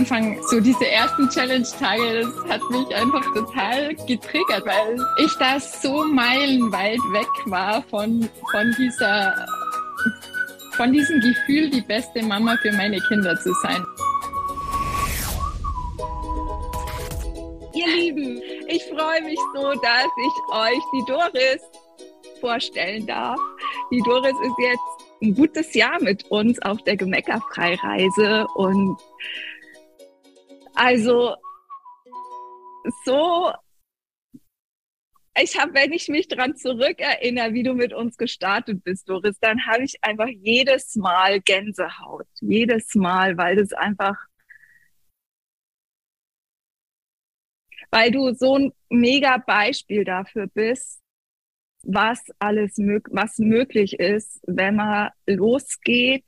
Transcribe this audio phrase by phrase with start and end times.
[0.00, 6.04] Anfang, so diese ersten Challenge-Tage, das hat mich einfach total getriggert, weil ich da so
[6.04, 9.46] meilenweit weg war von, von dieser,
[10.72, 13.84] von diesem Gefühl, die beste Mama für meine Kinder zu sein.
[17.74, 21.60] Ihr Lieben, ich freue mich so, dass ich euch die Doris
[22.40, 23.38] vorstellen darf.
[23.92, 28.96] Die Doris ist jetzt ein gutes Jahr mit uns auf der Gemeckerfreireise und
[30.80, 31.36] also
[33.04, 33.52] so,
[35.38, 39.66] ich habe, wenn ich mich daran zurückerinnere, wie du mit uns gestartet bist, Doris, dann
[39.66, 42.26] habe ich einfach jedes Mal Gänsehaut.
[42.40, 44.16] Jedes Mal, weil das einfach,
[47.90, 51.02] weil du so ein mega Beispiel dafür bist,
[51.82, 56.24] was alles mög was möglich ist, wenn man losgeht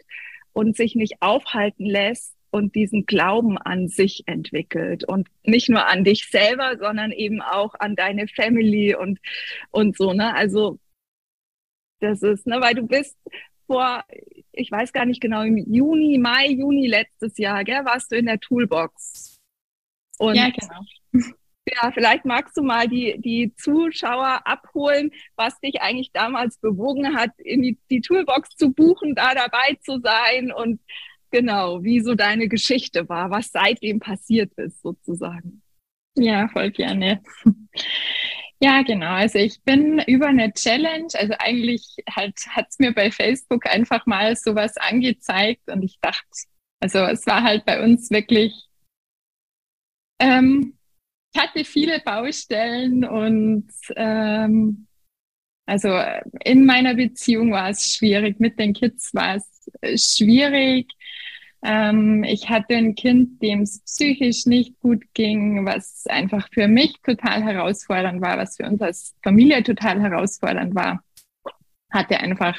[0.52, 6.04] und sich nicht aufhalten lässt und diesen Glauben an sich entwickelt und nicht nur an
[6.04, 9.18] dich selber, sondern eben auch an deine Family und
[9.70, 10.34] und so, ne?
[10.34, 10.78] Also
[12.00, 13.16] das ist, ne, weil du bist
[13.66, 14.04] vor,
[14.52, 18.26] ich weiß gar nicht genau, im Juni, Mai, Juni letztes Jahr, gell, warst du in
[18.26, 19.38] der Toolbox.
[20.18, 20.80] Und ja, genau.
[21.64, 27.30] Ja, vielleicht magst du mal die, die Zuschauer abholen, was dich eigentlich damals bewogen hat,
[27.38, 30.80] in die, die Toolbox zu buchen, da dabei zu sein und
[31.32, 35.62] genau, wie so deine Geschichte war, was seitdem passiert ist sozusagen.
[36.16, 37.22] Ja, voll gerne.
[38.64, 39.10] Ja, genau.
[39.10, 44.36] Also ich bin über eine Challenge, also eigentlich hat es mir bei Facebook einfach mal
[44.36, 46.28] sowas angezeigt und ich dachte,
[46.78, 48.52] also es war halt bei uns wirklich
[50.20, 50.78] ähm,
[51.34, 54.86] ich hatte viele Baustellen und ähm,
[55.66, 55.88] also
[56.44, 59.51] in meiner Beziehung war es schwierig, mit den Kids war es
[59.96, 60.92] schwierig.
[61.64, 66.94] Ähm, ich hatte ein Kind, dem es psychisch nicht gut ging, was einfach für mich
[67.02, 71.04] total herausfordernd war, was für uns als Familie total herausfordernd war.
[71.90, 72.58] Hatte einfach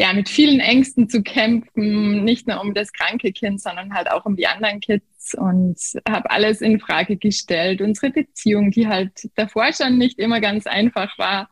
[0.00, 4.26] ja, mit vielen Ängsten zu kämpfen, nicht nur um das kranke Kind, sondern halt auch
[4.26, 5.76] um die anderen Kids und
[6.08, 7.80] habe alles in Frage gestellt.
[7.80, 11.50] Unsere Beziehung, die halt davor schon nicht immer ganz einfach war.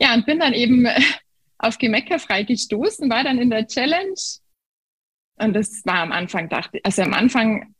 [0.00, 0.88] Ja, und bin dann eben
[1.64, 4.14] auf Gemeckerfrei gestoßen, war dann in der Challenge.
[5.36, 7.74] Und das war am Anfang, dachte also am Anfang,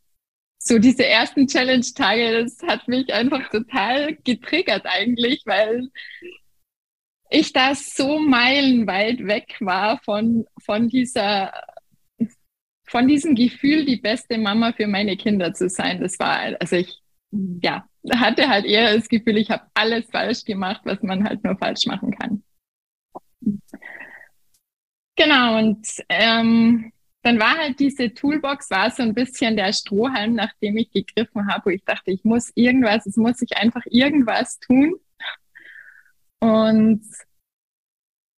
[0.57, 5.89] so diese ersten Challenge-Tage, das hat mich einfach total getriggert eigentlich, weil
[7.29, 11.53] ich da so meilenweit weg war von, von dieser,
[12.87, 16.01] von diesem Gefühl, die beste Mama für meine Kinder zu sein.
[16.01, 16.99] Das war, also ich,
[17.61, 21.57] ja, hatte halt eher das Gefühl, ich habe alles falsch gemacht, was man halt nur
[21.57, 22.43] falsch machen kann.
[25.15, 30.77] Genau, und ähm, dann war halt diese Toolbox, war so ein bisschen der Strohhalm, nachdem
[30.77, 34.95] ich gegriffen habe, wo ich dachte, ich muss irgendwas, es muss sich einfach irgendwas tun.
[36.39, 37.01] Und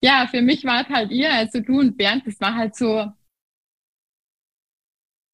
[0.04, 3.12] ja, für mich war es halt ihr, also du und Bernd, das war halt so.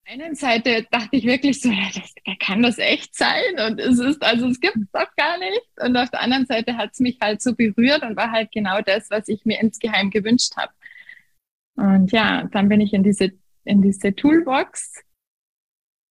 [0.06, 3.60] Einen Seite dachte ich wirklich so, ja, das, kann das echt sein?
[3.68, 5.62] Und es ist, also es gibt es doch gar nicht.
[5.81, 8.81] Und auf der anderen Seite hat es mich halt so berührt und war halt genau
[8.81, 10.74] das, was ich mir insgeheim gewünscht habe.
[11.76, 13.32] Und ja, dann bin ich in diese,
[13.64, 15.04] in diese Toolbox.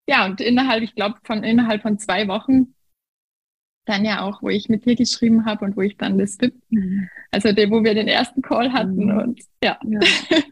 [0.08, 2.74] Ja, und innerhalb, ich glaube, von innerhalb von zwei Wochen
[3.84, 6.54] dann ja auch, wo ich mit dir geschrieben habe und wo ich dann das VIP,
[6.70, 7.08] mhm.
[7.30, 9.18] also der, wo wir den ersten Call hatten mhm.
[9.18, 9.78] und ja.
[9.84, 10.00] ja.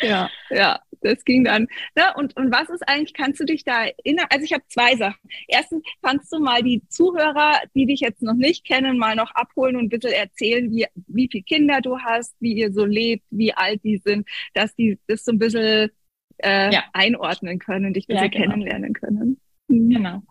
[0.00, 1.68] Ja, ja, das ging dann.
[1.94, 4.26] Na, und, und was ist eigentlich, kannst du dich da erinnern?
[4.30, 5.20] Also ich habe zwei Sachen.
[5.48, 9.76] Erstens, kannst du mal die Zuhörer, die dich jetzt noch nicht kennen, mal noch abholen
[9.76, 13.52] und ein bisschen erzählen, wie, wie viele Kinder du hast, wie ihr so lebt, wie
[13.52, 15.90] alt die sind, dass die das so ein bisschen
[16.38, 16.84] äh, ja.
[16.92, 18.52] einordnen können und dich ein bisschen ja, genau.
[18.52, 19.40] kennenlernen können.
[19.68, 20.22] Genau.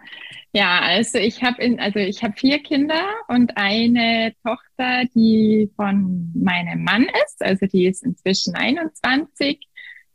[0.51, 6.83] Ja, also ich habe also ich habe vier Kinder und eine Tochter, die von meinem
[6.83, 9.67] Mann ist, also die ist inzwischen 21.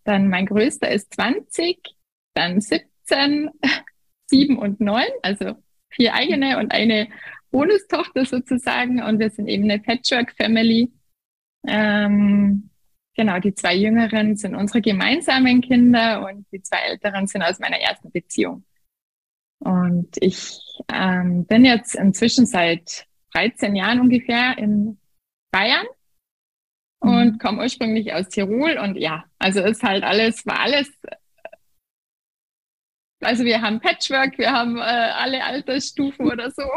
[0.08, 1.78] Dann mein größter ist 20,
[2.32, 3.50] dann 17,
[4.24, 5.54] 7 und 9, also
[5.90, 7.08] vier eigene und eine
[7.50, 9.02] Bonustochter sozusagen.
[9.02, 10.90] Und wir sind eben eine Patchwork-Family.
[11.66, 12.70] Ähm,
[13.14, 17.78] genau, die zwei Jüngeren sind unsere gemeinsamen Kinder und die zwei Älteren sind aus meiner
[17.78, 18.64] ersten Beziehung.
[19.58, 20.58] Und ich
[20.90, 24.98] ähm, bin jetzt inzwischen seit 13 Jahren ungefähr in
[25.50, 25.84] Bayern
[27.00, 27.38] und mhm.
[27.38, 28.78] komme ursprünglich aus Tirol.
[28.78, 30.90] Und ja, also ist halt alles, war alles.
[33.20, 36.62] Also wir haben Patchwork, wir haben äh, alle Altersstufen oder so.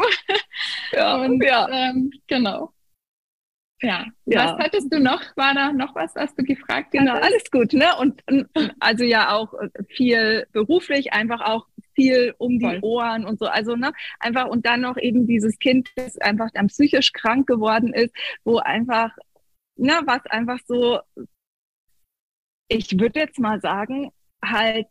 [0.92, 1.68] Ja, und ja.
[1.70, 2.72] Ähm, genau.
[3.80, 4.06] Ja.
[4.26, 4.44] ja.
[4.44, 5.20] Was hattest du noch?
[5.36, 6.92] War da noch was, was du gefragt hast?
[6.92, 7.96] Genau, alles gut, ne?
[7.98, 8.48] Und, und
[8.78, 9.52] also ja auch
[9.88, 12.78] viel beruflich, einfach auch viel um die Voll.
[12.82, 13.46] Ohren und so.
[13.46, 17.92] Also ne, einfach und dann noch eben dieses Kind, das einfach dann psychisch krank geworden
[17.92, 18.14] ist,
[18.44, 19.10] wo einfach,
[19.82, 21.00] ne, was einfach so,
[22.68, 24.10] ich würde jetzt mal sagen,
[24.44, 24.88] halt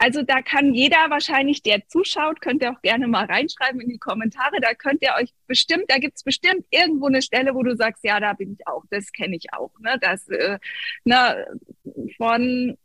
[0.00, 3.98] also da kann jeder wahrscheinlich, der zuschaut, könnt ihr auch gerne mal reinschreiben in die
[3.98, 4.60] Kommentare.
[4.60, 8.20] Da könnt ihr euch bestimmt, da gibt's bestimmt irgendwo eine Stelle, wo du sagst, ja,
[8.20, 9.72] da bin ich auch, das kenne ich auch.
[9.80, 9.98] Ne?
[10.00, 10.58] Das, äh,
[11.04, 11.46] ne,
[12.16, 12.78] von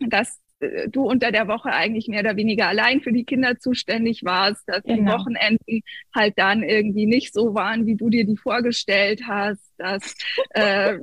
[0.00, 0.45] dass äh,
[0.88, 4.82] du unter der Woche eigentlich mehr oder weniger allein für die Kinder zuständig warst, dass
[4.82, 4.96] genau.
[4.96, 5.80] die Wochenenden
[6.14, 10.14] halt dann irgendwie nicht so waren, wie du dir die vorgestellt hast, dass
[10.50, 10.98] äh,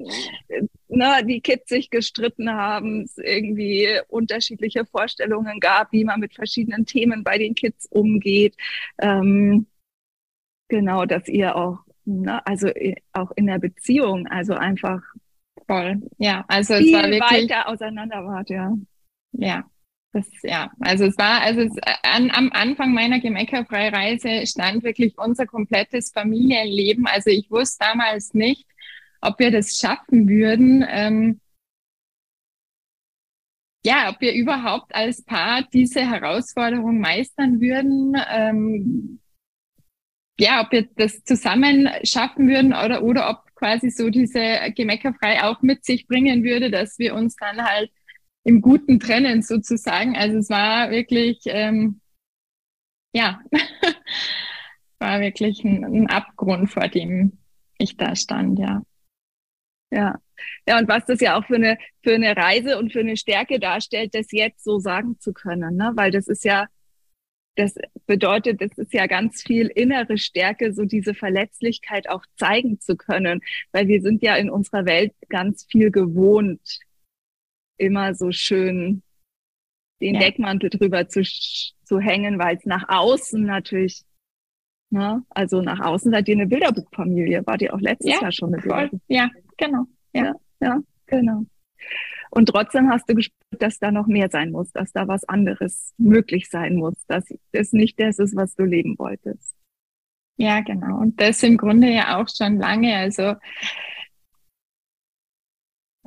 [0.87, 6.85] na, die Kids sich gestritten haben, es irgendwie unterschiedliche Vorstellungen gab, wie man mit verschiedenen
[6.85, 8.55] Themen bei den Kids umgeht.
[8.99, 9.67] Ähm,
[10.67, 15.01] genau, dass ihr auch, na, also äh, auch in der Beziehung, also einfach
[15.67, 18.73] voll, ja, also es war wirklich weiter auseinander wart, ja.
[19.33, 19.65] Ja,
[20.11, 25.47] das, ja, also es war, also es, an, am Anfang meiner Gemeckerfreireise stand wirklich unser
[25.47, 27.07] komplettes Familienleben.
[27.07, 28.65] Also ich wusste damals nicht,
[29.21, 30.85] ob wir das schaffen würden.
[30.87, 31.39] Ähm,
[33.85, 38.15] ja, ob wir überhaupt als Paar diese Herausforderung meistern würden.
[38.29, 39.19] Ähm,
[40.39, 45.61] ja, ob wir das zusammen schaffen würden oder, oder ob quasi so diese Gemeckerfrei auch
[45.61, 47.91] mit sich bringen würde, dass wir uns dann halt
[48.43, 50.15] im Guten trennen sozusagen.
[50.15, 52.01] Also es war wirklich, ähm,
[53.13, 53.41] ja,
[54.99, 57.37] war wirklich ein, ein Abgrund, vor dem
[57.77, 58.81] ich da stand, ja.
[59.91, 60.19] Ja.
[60.67, 63.59] Ja, und was das ja auch für eine, für eine Reise und für eine Stärke
[63.59, 65.91] darstellt, das jetzt so sagen zu können, ne?
[65.95, 66.67] Weil das ist ja,
[67.55, 67.75] das
[68.07, 73.41] bedeutet, das ist ja ganz viel innere Stärke, so diese Verletzlichkeit auch zeigen zu können,
[73.71, 76.79] weil wir sind ja in unserer Welt ganz viel gewohnt,
[77.83, 79.03] immer so schön
[80.01, 80.21] den ja.
[80.21, 84.03] Deckmantel drüber zu, zu hängen, weil es nach außen natürlich,
[84.89, 88.53] ne, also nach außen seid ihr eine Bilderbuchfamilie, war die auch letztes ja, Jahr schon
[88.53, 88.99] eine Bilderbuch.
[89.07, 89.85] Ja, genau.
[90.13, 90.25] Ja.
[90.25, 91.45] ja, ja, genau.
[92.31, 95.93] Und trotzdem hast du gespürt, dass da noch mehr sein muss, dass da was anderes
[95.97, 99.55] möglich sein muss, dass es nicht das ist, was du leben wolltest.
[100.37, 100.97] Ja, genau.
[100.97, 102.95] Und das im Grunde ja auch schon lange.
[102.97, 103.35] Also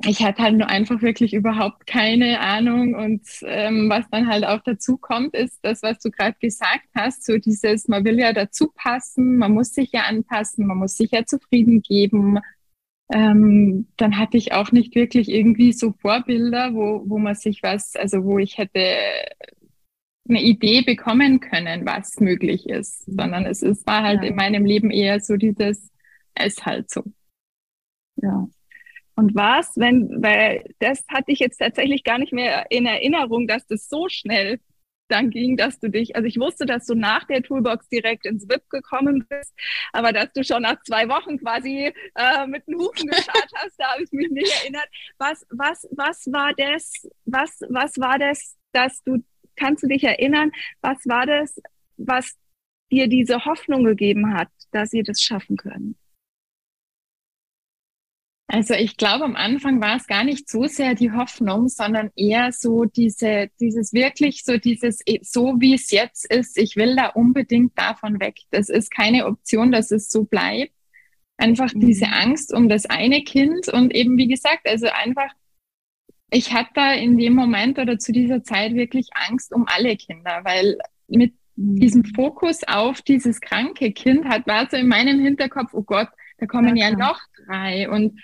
[0.05, 4.61] ich hatte halt nur einfach wirklich überhaupt keine Ahnung und ähm, was dann halt auch
[4.63, 8.71] dazu kommt, ist das, was du gerade gesagt hast, so dieses, man will ja dazu
[8.75, 12.39] passen, man muss sich ja anpassen, man muss sich ja zufrieden geben.
[13.11, 17.95] Ähm, dann hatte ich auch nicht wirklich irgendwie so Vorbilder, wo, wo man sich was,
[17.95, 18.97] also wo ich hätte
[20.29, 24.29] eine Idee bekommen können, was möglich ist, sondern es, es war halt ja.
[24.29, 25.89] in meinem Leben eher so dieses,
[26.35, 27.03] es halt so.
[28.17, 28.47] Ja.
[29.17, 33.65] Und was, wenn, weil das hatte ich jetzt tatsächlich gar nicht mehr in Erinnerung, dass
[33.65, 34.59] das so schnell
[35.07, 38.47] dann ging, dass du dich, also ich wusste, dass du nach der Toolbox direkt ins
[38.47, 39.55] VIP gekommen bist,
[39.91, 43.93] aber dass du schon nach zwei Wochen quasi äh, mit den Hufen geschaut hast, da
[43.93, 44.87] habe ich mich nicht erinnert.
[45.17, 49.23] Was, was, was war das, was, was war das, dass du,
[49.55, 51.59] kannst du dich erinnern, was war das,
[51.97, 52.37] was
[52.91, 55.95] dir diese Hoffnung gegeben hat, dass ihr das schaffen können?
[58.49, 62.53] Also ich glaube, am Anfang war es gar nicht so sehr die Hoffnung, sondern eher
[62.53, 67.07] so diese, dieses wirklich so dieses, eh, so wie es jetzt ist, ich will da
[67.07, 68.39] unbedingt davon weg.
[68.51, 70.71] Das ist keine Option, dass es so bleibt.
[71.35, 71.81] Einfach mhm.
[71.81, 75.29] diese Angst um das eine Kind und eben, wie gesagt, also einfach,
[76.31, 80.39] ich hatte da in dem Moment oder zu dieser Zeit wirklich Angst um alle Kinder,
[80.43, 80.77] weil
[81.09, 81.81] mit mhm.
[81.81, 86.45] diesem Fokus auf dieses kranke Kind hat, war so in meinem Hinterkopf, oh Gott, da
[86.45, 87.89] kommen ja, ja noch drei.
[87.89, 88.19] Und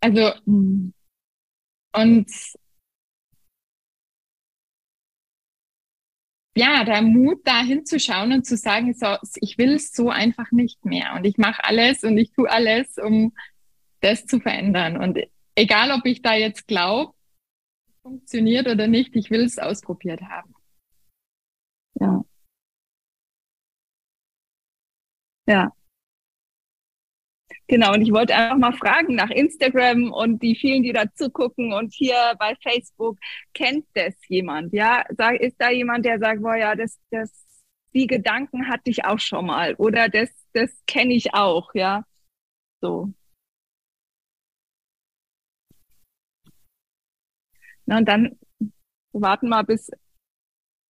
[0.00, 2.30] also, und
[6.56, 10.84] ja, der Mut, da hinzuschauen und zu sagen, so, ich will es so einfach nicht
[10.84, 11.14] mehr.
[11.14, 13.32] Und ich mache alles und ich tue alles, um
[14.00, 14.96] das zu verändern.
[14.96, 15.18] Und
[15.54, 17.14] egal, ob ich da jetzt glaube,
[18.02, 20.54] funktioniert oder nicht, ich will es ausprobiert haben.
[22.00, 22.24] Ja.
[25.46, 25.77] Ja.
[27.70, 31.74] Genau, und ich wollte einfach mal fragen nach Instagram und die vielen, die dazu gucken
[31.74, 33.18] und hier bei Facebook,
[33.52, 34.72] kennt das jemand?
[34.72, 35.02] Ja,
[35.38, 37.30] ist da jemand, der sagt, boah, ja, das, das,
[37.94, 42.04] die Gedanken hatte ich auch schon mal oder das, das kenne ich auch, ja.
[42.80, 43.12] So.
[47.86, 48.38] Na, und dann
[49.12, 49.90] warten wir bis,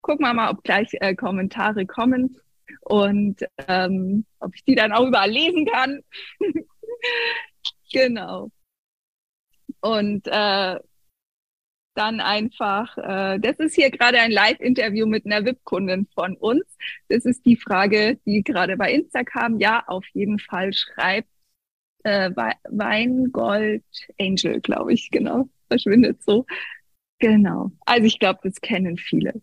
[0.01, 2.37] gucken wir mal, ob gleich äh, Kommentare kommen.
[2.81, 6.01] Und ähm, ob ich die dann auch überall lesen kann.
[7.91, 8.49] genau.
[9.81, 10.79] Und äh,
[11.97, 16.63] dann einfach, äh, das ist hier gerade ein Live-Interview mit einer VIP-Kundin von uns.
[17.09, 21.27] Das ist die Frage, die gerade bei Instagram, ja, auf jeden Fall schreibt.
[22.03, 22.31] Äh,
[22.69, 23.83] Weingold
[24.19, 26.45] Angel, glaube ich, genau, verschwindet so.
[27.19, 27.71] Genau.
[27.85, 29.41] Also ich glaube, das kennen viele.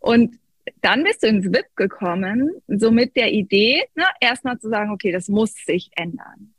[0.00, 0.38] Und
[0.80, 5.12] dann bist du ins VIP gekommen, so mit der Idee, ne, erstmal zu sagen, okay,
[5.12, 6.54] das muss sich ändern.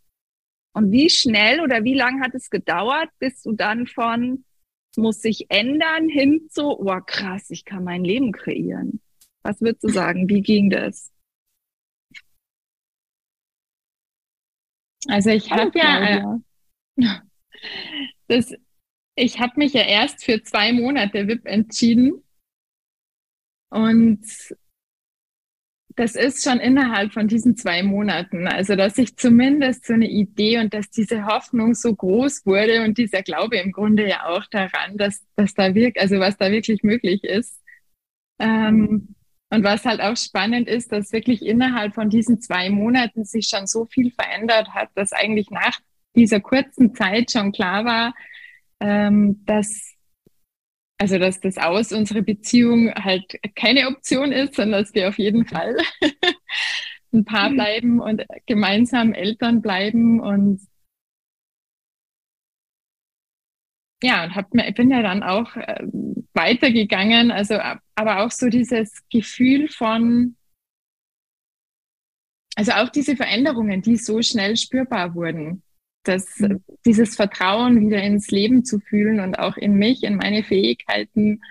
[0.73, 4.43] Und wie schnell oder wie lange hat es gedauert, bis du dann von
[4.97, 9.01] muss sich ändern hin zu, oh krass, ich kann mein Leben kreieren.
[9.43, 10.29] Was würdest du sagen?
[10.29, 11.11] Wie ging das?
[15.07, 16.39] Also ich habe ja,
[16.97, 17.03] äh,
[18.27, 18.53] das,
[19.15, 22.24] ich habe mich ja erst für zwei Monate VIP entschieden
[23.69, 24.21] und
[25.95, 28.47] das ist schon innerhalb von diesen zwei Monaten.
[28.47, 32.97] Also, dass ich zumindest so eine Idee und dass diese Hoffnung so groß wurde und
[32.97, 36.83] dieser Glaube im Grunde ja auch daran, dass, dass da wirkt, also was da wirklich
[36.83, 37.61] möglich ist.
[38.39, 39.15] Ähm,
[39.49, 43.67] und was halt auch spannend ist, dass wirklich innerhalb von diesen zwei Monaten sich schon
[43.67, 45.79] so viel verändert hat, dass eigentlich nach
[46.15, 48.13] dieser kurzen Zeit schon klar war,
[48.81, 49.94] ähm, dass
[50.97, 55.45] also dass das aus unserer Beziehung halt keine Option ist, sondern dass wir auf jeden
[55.45, 55.77] Fall
[57.13, 57.55] ein Paar mhm.
[57.55, 60.61] bleiben und gemeinsam Eltern bleiben und
[64.03, 65.83] ja, und hab mir, bin ja dann auch äh,
[66.33, 67.55] weitergegangen, also
[67.95, 70.35] aber auch so dieses Gefühl von,
[72.55, 75.64] also auch diese Veränderungen, die so schnell spürbar wurden
[76.07, 76.63] das, mhm.
[76.85, 81.41] dieses Vertrauen wieder ins Leben zu fühlen und auch in mich, in meine Fähigkeiten.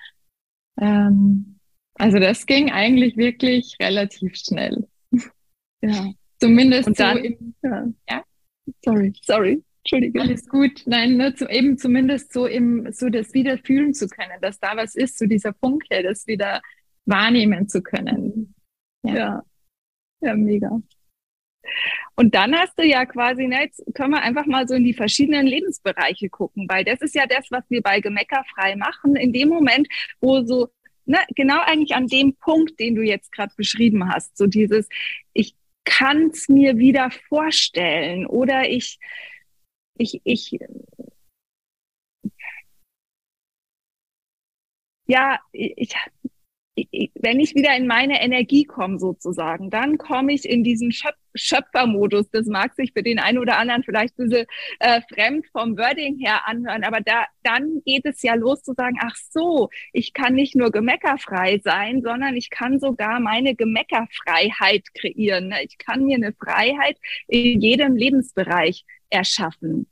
[0.81, 1.59] Ähm,
[1.95, 4.89] also das ging eigentlich wirklich relativ schnell.
[5.83, 6.11] Ja.
[6.41, 7.87] Zumindest und dann, so im, ja.
[8.09, 8.25] ja.
[8.85, 9.63] Sorry, sorry.
[9.79, 10.21] Entschuldige.
[10.21, 10.83] Alles gut.
[10.87, 14.77] Nein, nur zu, eben zumindest so im, so das wieder fühlen zu können, dass da
[14.77, 16.63] was ist, so dieser Funke, das wieder
[17.05, 18.55] wahrnehmen zu können.
[19.03, 19.15] Ja.
[19.15, 19.43] Ja,
[20.23, 20.81] ja mega.
[22.17, 24.95] Und dann hast du ja quasi, ne, jetzt können wir einfach mal so in die
[24.95, 29.17] verschiedenen Lebensbereiche gucken, weil das ist ja das, was wir bei Gemeckerfrei machen.
[29.17, 29.89] In dem Moment,
[30.21, 30.69] wo so,
[31.07, 34.89] ne, genau eigentlich an dem Punkt, den du jetzt gerade beschrieben hast, so dieses,
[35.33, 35.55] ich
[35.85, 38.99] kann es mir wieder vorstellen oder ich,
[39.97, 40.59] ich, ich,
[45.07, 45.95] ja, ich,
[46.77, 52.31] wenn ich wieder in meine Energie komme sozusagen, dann komme ich in diesen Schöp Schöpfermodus.
[52.31, 54.47] Das mag sich für den einen oder anderen vielleicht ein bisschen
[54.79, 58.99] äh, fremd vom Wording her anhören, aber da, dann geht es ja los zu sagen,
[59.01, 65.49] ach so, ich kann nicht nur gemeckerfrei sein, sondern ich kann sogar meine Gemeckerfreiheit kreieren.
[65.49, 65.65] Ne?
[65.65, 69.89] Ich kann mir eine Freiheit in jedem Lebensbereich erschaffen.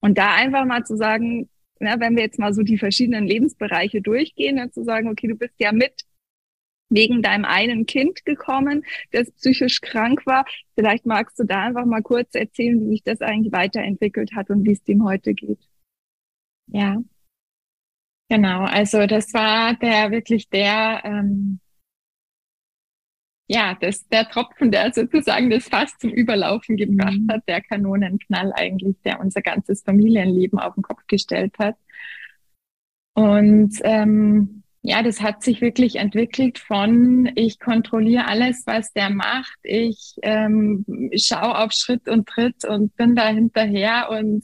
[0.00, 4.02] Und da einfach mal zu sagen, na, wenn wir jetzt mal so die verschiedenen Lebensbereiche
[4.02, 6.04] durchgehen, dann zu sagen, okay, du bist ja mit
[6.90, 10.44] wegen deinem einen Kind gekommen, das psychisch krank war.
[10.74, 14.64] Vielleicht magst du da einfach mal kurz erzählen, wie sich das eigentlich weiterentwickelt hat und
[14.64, 15.60] wie es dem heute geht.
[16.66, 16.98] Ja,
[18.28, 18.64] genau.
[18.64, 21.60] Also das war der wirklich der, ähm,
[23.48, 27.32] ja, das, der Tropfen, der sozusagen das Fass zum Überlaufen gebracht mhm.
[27.32, 31.76] hat, der Kanonenknall eigentlich, der unser ganzes Familienleben auf den Kopf gestellt hat.
[33.14, 39.58] Und ähm, ja, das hat sich wirklich entwickelt von, ich kontrolliere alles, was der macht.
[39.62, 40.84] Ich ähm,
[41.16, 44.42] schaue auf Schritt und Tritt und bin da hinterher und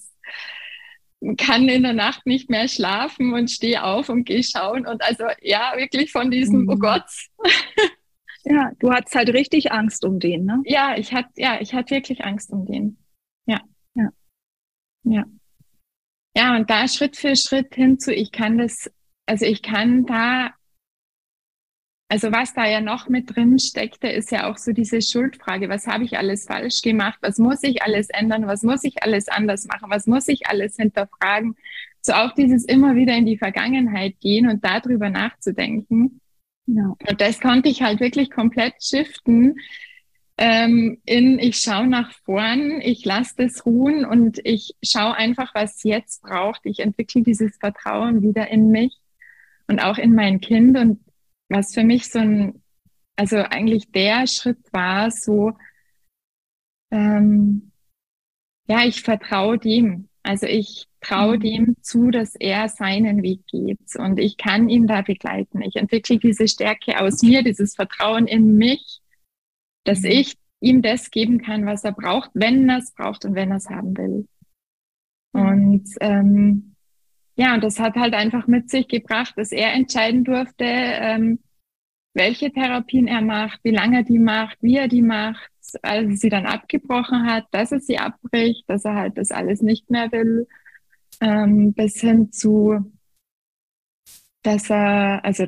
[1.39, 4.87] kann in der Nacht nicht mehr schlafen und stehe auf und gehe schauen.
[4.87, 6.71] Und also ja, wirklich von diesem, oh mhm.
[6.71, 7.07] oh Gott.
[8.49, 10.63] Ja, du hattest halt richtig Angst um den, ne?
[10.67, 12.97] Ja, ich hatte, ja, ich hatte wirklich Angst um den.
[13.47, 13.61] Ja.
[13.95, 14.11] Ja.
[15.03, 15.25] Ja.
[16.37, 18.89] Ja, und da Schritt für Schritt hinzu, ich kann das
[19.27, 20.51] also ich kann da,
[22.09, 25.69] also was da ja noch mit drin steckte, ist ja auch so diese Schuldfrage.
[25.69, 27.19] Was habe ich alles falsch gemacht?
[27.21, 28.47] Was muss ich alles ändern?
[28.47, 29.91] Was muss ich alles anders machen?
[29.91, 31.57] Was muss ich alles hinterfragen?
[32.01, 36.21] So auch dieses immer wieder in die Vergangenheit gehen und darüber nachzudenken.
[36.67, 36.95] Ja.
[37.09, 39.57] Und das konnte ich halt wirklich komplett shiften
[40.39, 45.83] ähm, in ich schaue nach vorn, ich lasse das ruhen und ich schaue einfach, was
[45.83, 46.61] jetzt braucht.
[46.65, 48.99] Ich entwickle dieses Vertrauen wieder in mich
[49.69, 50.77] und auch in mein Kind.
[50.77, 51.01] Und
[51.49, 52.63] was für mich so ein,
[53.17, 55.53] also eigentlich der Schritt war, so,
[56.91, 57.73] ähm,
[58.69, 60.09] ja, ich vertraue dem.
[60.23, 61.41] Also ich traue mhm.
[61.41, 65.63] dem zu, dass er seinen Weg geht und ich kann ihn da begleiten.
[65.63, 69.01] Ich entwickle diese Stärke aus mir, dieses Vertrauen in mich
[69.87, 70.11] dass mhm.
[70.11, 73.57] ich ihm das geben kann, was er braucht, wenn er es braucht und wenn er
[73.57, 74.29] es haben will.
[75.33, 75.41] Mhm.
[75.41, 76.76] Und ähm,
[77.37, 81.39] ja, und das hat halt einfach mit sich gebracht, dass er entscheiden durfte, ähm,
[82.15, 85.51] welche Therapien er macht, wie lange er die macht, wie er die macht,
[85.83, 89.61] als er sie dann abgebrochen hat, dass er sie abbricht, dass er halt das alles
[89.61, 90.49] nicht mehr will,
[91.21, 92.91] ähm, bis hin zu,
[94.43, 95.47] dass er, also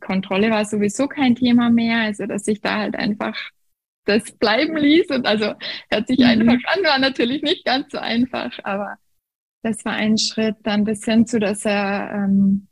[0.00, 3.36] Kontrolle war sowieso kein Thema mehr, also dass ich da halt einfach
[4.04, 5.54] das bleiben ließ und also
[5.90, 6.26] hört sich mhm.
[6.26, 8.98] einfach an, war natürlich nicht ganz so einfach, aber
[9.62, 12.68] das war ein Schritt dann bis hin zu, dass er ähm,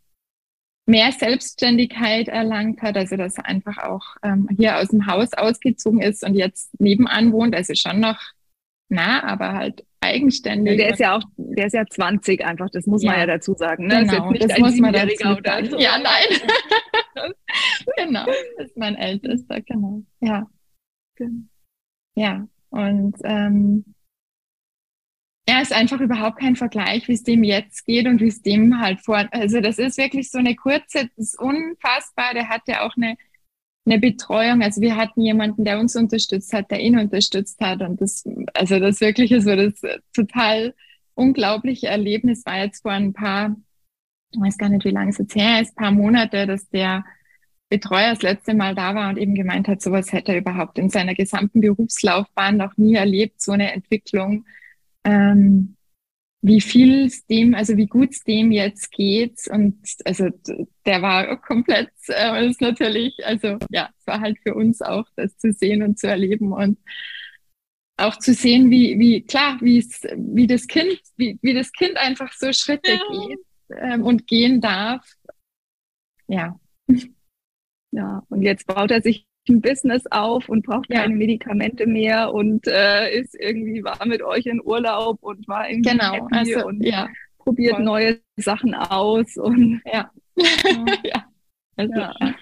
[0.86, 6.02] mehr Selbstständigkeit erlangt hat, also dass er einfach auch ähm, hier aus dem Haus ausgezogen
[6.02, 8.20] ist und jetzt nebenan wohnt, also schon noch
[8.88, 10.78] nah, aber halt eigenständig.
[10.78, 13.12] Der ist ja auch, der ist ja 20 einfach, das muss ja.
[13.12, 13.86] man ja dazu sagen.
[13.86, 14.04] Ne?
[14.04, 15.78] Genau, das, das muss man dazu sagen.
[15.78, 16.40] Ja, nein.
[17.96, 20.02] genau, das ist mein Ältester, genau.
[20.20, 20.48] Ja.
[22.14, 23.84] Ja, und ähm,
[25.50, 28.80] ja, ist einfach überhaupt kein Vergleich, wie es dem jetzt geht und wie es dem
[28.80, 29.26] halt vor.
[29.32, 32.34] Also das ist wirklich so eine kurze, das ist unfassbar.
[32.34, 33.16] Der hatte auch eine,
[33.84, 34.62] eine Betreuung.
[34.62, 37.80] Also wir hatten jemanden, der uns unterstützt hat, der ihn unterstützt hat.
[37.82, 39.74] Und das, also das wirklich ist so das
[40.12, 40.74] total
[41.14, 43.56] unglaubliche Erlebnis war jetzt vor ein paar,
[44.32, 47.04] ich weiß gar nicht, wie lange es jetzt her ist, paar Monate, dass der
[47.68, 50.90] Betreuer das letzte Mal da war und eben gemeint hat, sowas hätte er überhaupt in
[50.90, 54.44] seiner gesamten Berufslaufbahn noch nie erlebt, so eine Entwicklung
[55.04, 55.76] ähm,
[56.42, 59.46] wie viel es dem, also wie gut es dem jetzt geht.
[59.50, 60.28] Und also
[60.86, 65.36] der war komplett, äh, ist natürlich, also ja, es war halt für uns auch, das
[65.36, 66.78] zu sehen und zu erleben und
[67.98, 71.98] auch zu sehen, wie, wie klar, wie es, wie das Kind, wie, wie das Kind
[71.98, 73.26] einfach so Schritte ja.
[73.26, 73.40] geht
[73.78, 75.06] ähm, und gehen darf.
[76.26, 76.58] Ja.
[77.92, 81.02] Ja, und jetzt baut er sich ein Business auf und braucht ja.
[81.02, 85.90] keine Medikamente mehr und äh, ist irgendwie war mit euch in Urlaub und war irgendwie
[85.90, 87.08] genau, also, und ja.
[87.38, 87.84] probiert Voll.
[87.84, 90.10] neue Sachen aus und ja.
[91.04, 91.24] ja.
[91.76, 92.34] Also, ja.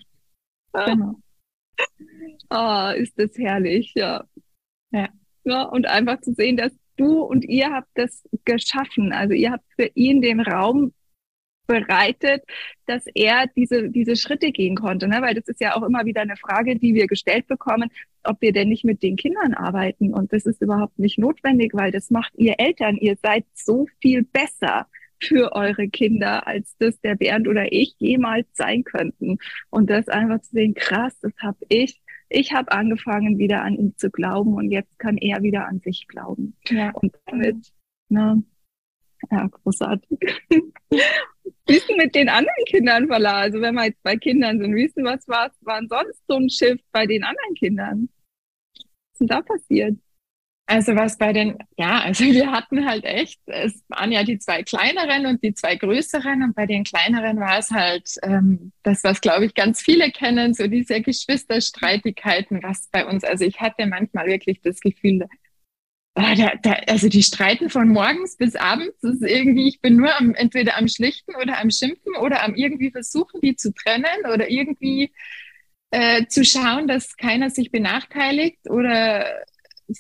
[0.87, 1.15] Genau.
[2.51, 4.25] Ah, ist das herrlich, ja.
[4.91, 5.09] ja.
[5.45, 9.13] Ja, und einfach zu sehen, dass du und ihr habt das geschaffen.
[9.13, 10.93] Also ihr habt für ihn den Raum
[11.69, 12.43] bereitet,
[12.87, 15.07] dass er diese, diese Schritte gehen konnte.
[15.07, 15.19] Ne?
[15.21, 17.91] Weil das ist ja auch immer wieder eine Frage, die wir gestellt bekommen,
[18.25, 20.13] ob wir denn nicht mit den Kindern arbeiten.
[20.13, 22.97] Und das ist überhaupt nicht notwendig, weil das macht ihr Eltern.
[22.97, 24.89] Ihr seid so viel besser
[25.21, 29.39] für eure Kinder, als das der Bernd oder ich jemals sein könnten.
[29.71, 32.01] Und das einfach zu sehen, krass, das habe ich.
[32.31, 36.07] Ich habe angefangen, wieder an ihn zu glauben und jetzt kann er wieder an sich
[36.09, 36.57] glauben.
[36.69, 36.91] Ja.
[36.91, 37.73] Und damit,
[38.09, 38.43] ne,
[39.31, 40.19] ja, großartig.
[41.67, 43.41] wie ist mit den anderen Kindern, Verla?
[43.41, 46.51] Also wenn wir jetzt bei Kindern sind, wie ist was war, war sonst so ein
[46.51, 48.09] Schiff bei den anderen Kindern?
[48.75, 49.99] Was ist denn da passiert?
[50.71, 54.63] Also was bei den, ja, also wir hatten halt echt, es waren ja die zwei
[54.63, 59.23] kleineren und die zwei größeren und bei den kleineren war es halt ähm, das, was
[59.23, 64.27] glaube ich ganz viele kennen, so diese Geschwisterstreitigkeiten, was bei uns, also ich hatte manchmal
[64.27, 65.27] wirklich das Gefühl,
[66.21, 68.99] Ah, da, da, also die streiten von morgens bis abends.
[69.01, 72.57] Das ist irgendwie, ich bin nur am, entweder am Schlichten oder am Schimpfen oder am
[72.57, 75.13] irgendwie versuchen, die zu trennen oder irgendwie
[75.91, 79.27] äh, zu schauen, dass keiner sich benachteiligt oder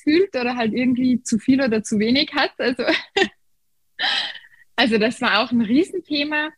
[0.02, 2.52] fühlt oder halt irgendwie zu viel oder zu wenig hat.
[2.59, 2.83] Also,
[4.76, 6.50] also das war auch ein Riesenthema,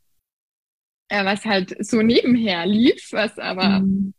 [1.09, 4.15] äh, was halt so nebenher lief, was aber mhm.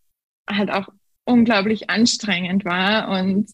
[0.47, 0.87] halt auch
[1.25, 3.49] unglaublich anstrengend war und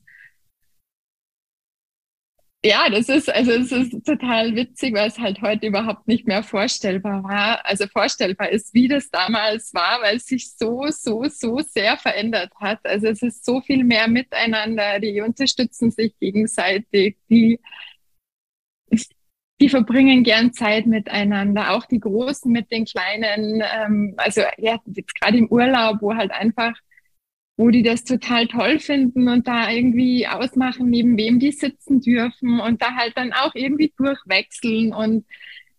[2.67, 6.43] ja, das ist, also es ist total witzig, weil es halt heute überhaupt nicht mehr
[6.43, 11.59] vorstellbar war, also vorstellbar ist, wie das damals war, weil es sich so, so, so
[11.59, 12.79] sehr verändert hat.
[12.83, 17.59] Also es ist so viel mehr miteinander, die unterstützen sich gegenseitig, die,
[19.61, 23.63] die verbringen gern Zeit miteinander, auch die Großen mit den Kleinen.
[23.63, 26.73] Ähm, also ja, jetzt gerade im Urlaub, wo halt einfach
[27.57, 32.59] wo die das total toll finden und da irgendwie ausmachen, neben wem die sitzen dürfen
[32.59, 35.25] und da halt dann auch irgendwie durchwechseln und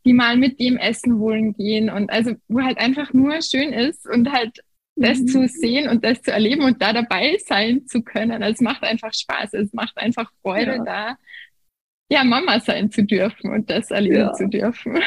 [0.04, 4.06] die mal mit dem Essen holen gehen und also wo halt einfach nur schön ist
[4.08, 4.58] und halt
[4.96, 5.26] das mhm.
[5.28, 8.42] zu sehen und das zu erleben und da dabei sein zu können.
[8.42, 10.84] Es macht einfach Spaß, es macht einfach Freude ja.
[10.84, 11.18] da,
[12.10, 14.32] ja, Mama sein zu dürfen und das erleben ja.
[14.32, 14.98] zu dürfen.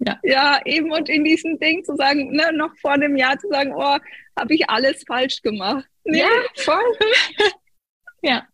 [0.00, 0.18] Ja.
[0.22, 3.72] ja, eben und in diesem Ding zu sagen, ne, noch vor dem Jahr zu sagen,
[3.74, 3.98] oh,
[4.38, 5.84] habe ich alles falsch gemacht.
[6.04, 6.20] Nee.
[6.20, 6.98] Ja, voll.
[8.22, 8.46] ja.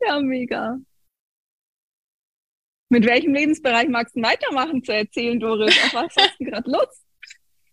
[0.00, 0.78] Ja, mega.
[2.88, 5.76] Mit welchem Lebensbereich magst du weitermachen zu erzählen, Doris?
[5.84, 7.06] Auf was hast du gerade Lust?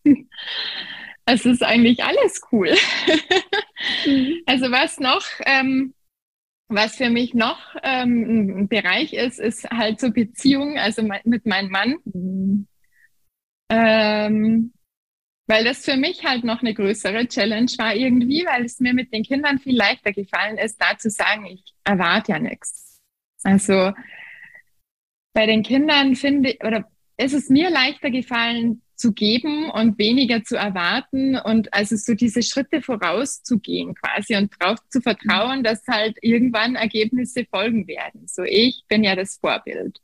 [1.32, 2.74] Es ist eigentlich alles cool.
[4.04, 4.42] Mhm.
[4.48, 5.94] Also was noch, ähm,
[6.70, 11.72] was für mich noch ähm, ein Bereich ist, ist halt so Beziehung, also mit meinem
[11.72, 12.68] Mann.
[13.72, 14.74] Ähm,
[15.48, 19.12] weil das für mich halt noch eine größere Challenge war irgendwie, weil es mir mit
[19.12, 23.02] den Kindern viel leichter gefallen ist, da zu sagen, ich erwarte ja nichts.
[23.44, 23.92] Also
[25.34, 30.44] bei den Kindern finde ich, oder ist es mir leichter gefallen zu geben und weniger
[30.44, 36.18] zu erwarten und also so diese Schritte vorauszugehen quasi und darauf zu vertrauen, dass halt
[36.22, 38.28] irgendwann Ergebnisse folgen werden.
[38.28, 40.00] So ich bin ja das Vorbild.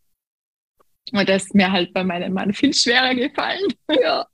[1.11, 3.67] Und das ist mir halt bei meinem Mann viel schwerer gefallen.
[3.89, 4.25] Ja.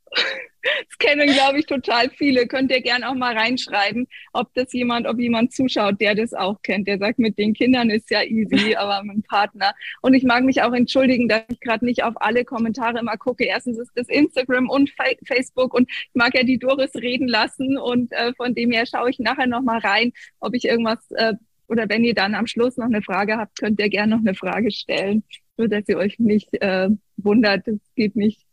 [0.61, 2.47] Das kennen, glaube ich, total viele.
[2.47, 6.61] Könnt ihr gerne auch mal reinschreiben, ob das jemand, ob jemand zuschaut, der das auch
[6.61, 6.87] kennt.
[6.87, 9.73] Der sagt, mit den Kindern ist ja easy, aber mit dem Partner.
[10.01, 13.45] Und ich mag mich auch entschuldigen, dass ich gerade nicht auf alle Kommentare immer gucke.
[13.45, 14.91] Erstens ist das Instagram und
[15.25, 19.09] Facebook und ich mag ja die Doris reden lassen und äh, von dem her schaue
[19.09, 21.33] ich nachher noch mal rein, ob ich irgendwas äh,
[21.67, 24.35] oder wenn ihr dann am Schluss noch eine Frage habt, könnt ihr gerne noch eine
[24.35, 25.23] Frage stellen,
[25.55, 27.65] nur dass ihr euch nicht äh, wundert.
[27.65, 28.45] Es geht nicht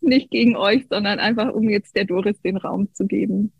[0.00, 3.52] nicht gegen euch, sondern einfach, um jetzt der Doris den Raum zu geben.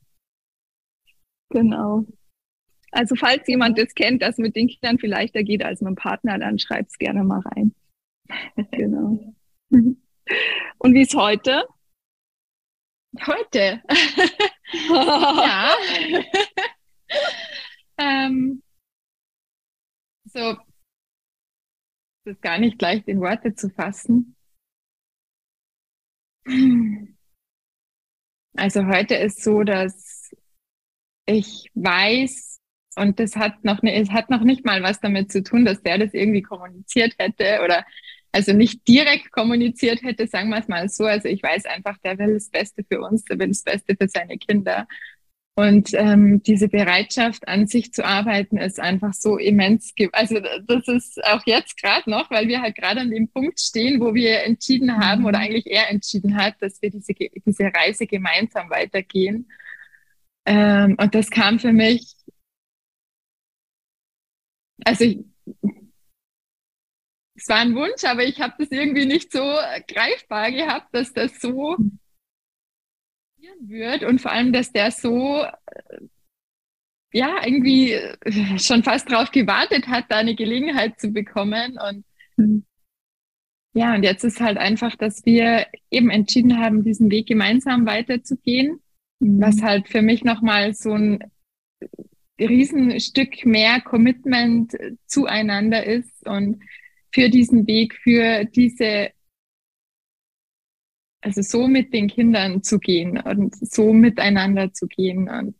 [1.51, 2.07] Genau.
[2.92, 5.96] Also falls jemand das kennt, das mit den Kindern vielleicht da geht als mit dem
[5.96, 7.75] Partner, dann schreibt es gerne mal rein.
[8.70, 9.35] genau.
[9.70, 11.66] Und wie ist heute?
[13.27, 13.83] Heute?
[14.88, 15.75] ja.
[17.99, 18.62] ähm,
[20.25, 20.57] so,
[22.25, 24.36] das ist gar nicht leicht in Worte zu fassen.
[28.56, 30.30] Also heute ist so, dass
[31.26, 32.61] ich weiß,
[32.96, 35.82] und das hat noch, ne, es hat noch nicht mal was damit zu tun, dass
[35.82, 37.85] der das irgendwie kommuniziert hätte oder
[38.32, 41.04] also nicht direkt kommuniziert hätte, sagen wir es mal so.
[41.04, 44.09] Also ich weiß einfach, der will das Beste für uns, der will das Beste für
[44.09, 44.87] seine Kinder.
[45.59, 49.95] Und ähm, diese Bereitschaft, an sich zu arbeiten, ist einfach so immens.
[50.12, 53.99] Also das ist auch jetzt gerade noch, weil wir halt gerade an dem Punkt stehen,
[53.99, 55.45] wo wir entschieden haben oder mhm.
[55.45, 59.51] eigentlich er entschieden hat, dass wir diese, diese Reise gemeinsam weitergehen.
[60.45, 62.14] Ähm, und das kam für mich,
[64.85, 65.25] also ich,
[67.35, 69.40] es war ein Wunsch, aber ich habe das irgendwie nicht so
[69.88, 71.79] greifbar gehabt, dass das so
[73.54, 75.98] mhm wird und vor allem, dass der so äh,
[77.12, 82.04] ja irgendwie äh, schon fast darauf gewartet hat, da eine Gelegenheit zu bekommen und
[82.37, 82.64] mhm.
[83.74, 88.80] ja, und jetzt ist halt einfach, dass wir eben entschieden haben, diesen Weg gemeinsam weiterzugehen,
[89.20, 89.40] mhm.
[89.40, 91.20] was halt für mich nochmal so ein
[92.38, 96.62] Riesenstück mehr Commitment zueinander ist und
[97.14, 99.11] für diesen Weg, für diese
[101.27, 105.57] also so mit den Kindern zu gehen und so miteinander zu gehen und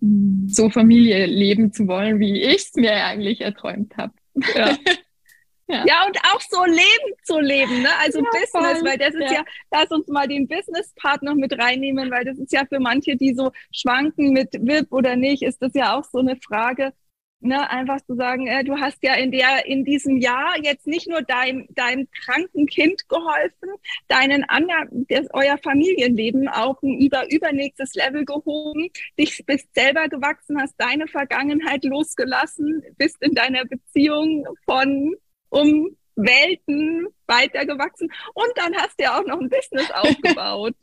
[0.00, 4.12] mm, so Familie leben zu wollen, wie ich es mir eigentlich erträumt habe.
[4.54, 4.78] Ja.
[5.66, 5.84] ja.
[5.86, 6.06] ja.
[6.06, 7.88] und auch so Leben zu leben, ne?
[8.00, 8.84] Also ja, Business, voll.
[8.84, 9.38] weil das ist ja.
[9.38, 13.16] ja, lass uns mal den Business-Part noch mit reinnehmen, weil das ist ja für manche,
[13.16, 16.92] die so schwanken mit VIP oder nicht, ist das ja auch so eine Frage,
[17.40, 21.08] ne, einfach zu sagen, äh, du hast ja in der, in diesem Jahr jetzt nicht
[21.08, 23.70] nur deinem, deinem kranken Kind geholfen,
[24.08, 30.60] deinen anderen, das, euer Familienleben auf ein über, übernächstes Level gehoben, dich bist selber gewachsen,
[30.60, 35.14] hast deine Vergangenheit losgelassen, bist in deiner Beziehung von
[35.50, 40.74] um Welten weitergewachsen und dann hast du ja auch noch ein Business aufgebaut.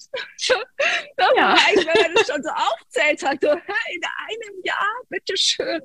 [1.18, 1.56] das ja.
[1.76, 5.82] wenn er das schon so aufzählt hat, so in einem Jahr, bitteschön.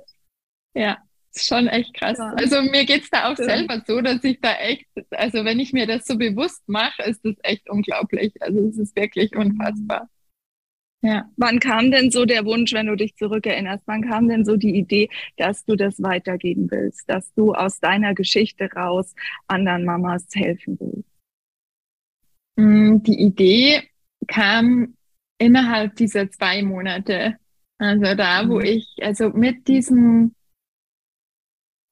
[0.75, 0.99] Ja,
[1.33, 2.19] ist schon echt krass.
[2.19, 2.33] Ja.
[2.35, 3.45] Also mir geht's da auch ja.
[3.45, 7.25] selber so, dass ich da echt, also wenn ich mir das so bewusst mache, ist
[7.25, 8.33] das echt unglaublich.
[8.41, 10.09] Also es ist wirklich unfassbar.
[11.03, 11.31] Ja.
[11.37, 14.77] Wann kam denn so der Wunsch, wenn du dich zurückerinnerst, wann kam denn so die
[14.77, 19.15] Idee, dass du das weitergeben willst, dass du aus deiner Geschichte raus
[19.47, 21.09] anderen Mamas helfen willst?
[22.57, 23.83] Mm, die Idee
[24.27, 24.95] kam
[25.39, 27.37] innerhalb dieser zwei Monate.
[27.79, 28.65] Also da, wo mhm.
[28.67, 30.35] ich, also mit diesem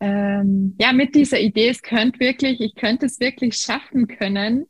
[0.00, 4.66] ähm, ja, mit dieser Idee, es könnte wirklich, ich könnte es wirklich schaffen können,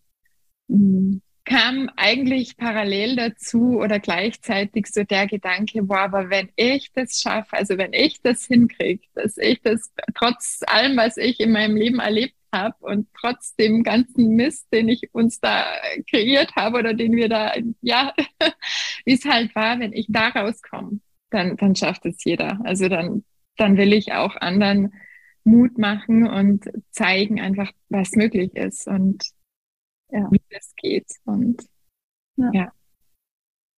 [0.69, 1.21] mhm.
[1.45, 7.57] kam eigentlich parallel dazu oder gleichzeitig so der Gedanke, boah, aber wenn ich das schaffe,
[7.57, 11.99] also wenn ich das hinkriege, dass ich das trotz allem, was ich in meinem Leben
[11.99, 15.67] erlebt habe und trotz dem ganzen Mist, den ich uns da
[16.09, 18.15] kreiert habe oder den wir da, ja,
[19.05, 22.59] wie es halt war, wenn ich da rauskomme, dann, dann schafft es jeder.
[22.65, 23.25] Also dann,
[23.59, 24.95] dann will ich auch anderen
[25.49, 29.25] Mut machen und zeigen einfach, was möglich ist und
[30.11, 30.29] ja.
[30.31, 31.07] wie das geht.
[31.25, 31.63] Und
[32.37, 32.51] ja.
[32.53, 32.73] ja.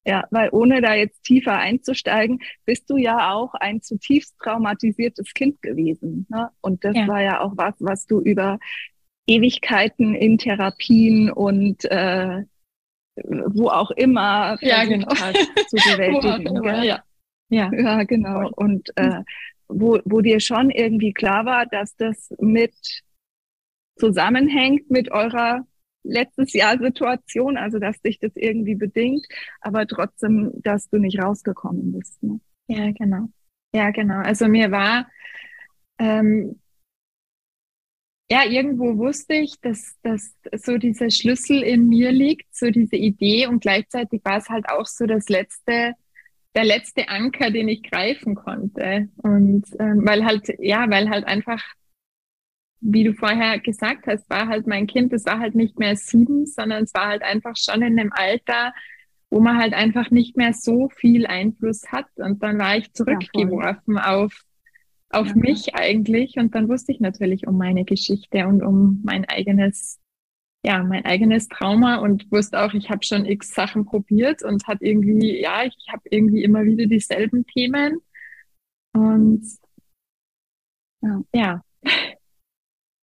[0.06, 5.60] Ja, weil ohne da jetzt tiefer einzusteigen, bist du ja auch ein zutiefst traumatisiertes Kind
[5.60, 6.26] gewesen.
[6.30, 6.48] Ne?
[6.62, 7.06] Und das ja.
[7.06, 8.58] war ja auch was, was du über
[9.26, 12.44] Ewigkeiten in Therapien und äh,
[13.14, 15.08] wo auch immer ja, genau.
[15.08, 15.36] hast
[15.68, 16.56] zu bewältigen.
[16.56, 17.02] immer, ja.
[17.50, 17.70] Ja.
[17.72, 18.48] ja, genau.
[18.56, 19.22] Und äh,
[19.72, 22.74] wo, wo dir schon irgendwie klar war, dass das mit
[23.96, 25.66] zusammenhängt mit eurer
[26.02, 29.26] letztes Jahr Situation, also dass dich das irgendwie bedingt,
[29.60, 32.22] aber trotzdem, dass du nicht rausgekommen bist.
[32.22, 32.40] Ne?
[32.68, 33.28] Ja, genau.
[33.74, 34.20] Ja, genau.
[34.20, 35.06] Also mir war
[35.98, 36.58] ähm,
[38.30, 40.32] ja, irgendwo wusste ich, dass, dass
[40.64, 44.86] so dieser Schlüssel in mir liegt, so diese Idee und gleichzeitig war es halt auch
[44.86, 45.94] so das letzte,
[46.54, 49.08] der letzte Anker, den ich greifen konnte.
[49.18, 51.62] Und ähm, weil halt, ja, weil halt einfach
[52.80, 56.46] wie du vorher gesagt hast, war halt mein Kind, es war halt nicht mehr sieben,
[56.46, 58.72] sondern es war halt einfach schon in einem Alter,
[59.28, 62.06] wo man halt einfach nicht mehr so viel Einfluss hat.
[62.16, 64.42] Und dann war ich zurückgeworfen ja, auf,
[65.10, 66.36] auf ja, mich eigentlich.
[66.36, 69.99] Und dann wusste ich natürlich um meine Geschichte und um mein eigenes,
[70.62, 74.78] ja, mein eigenes Trauma und wusste auch, ich habe schon x Sachen probiert und hat
[74.82, 78.00] irgendwie, ja, ich habe irgendwie immer wieder dieselben Themen.
[78.92, 79.42] Und
[81.02, 81.62] ja, ja.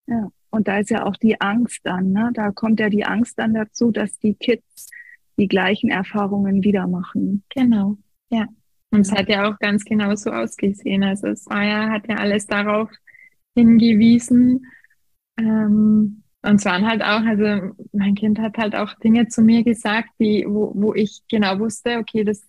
[0.10, 2.32] Ja, und da ist ja auch die Angst dann, ne?
[2.34, 4.90] Da kommt ja die Angst dann dazu, dass die Kids
[5.38, 7.44] die gleichen Erfahrungen wieder machen.
[7.50, 7.98] Genau,
[8.30, 8.48] ja.
[8.90, 11.04] Und es hat ja auch ganz genau so ausgesehen.
[11.04, 12.90] Also es war ja, hat ja alles darauf
[13.54, 14.66] hingewiesen.
[15.38, 19.64] Ähm, und es waren halt auch, also mein Kind hat halt auch Dinge zu mir
[19.64, 22.48] gesagt, die, wo, wo ich genau wusste, okay, das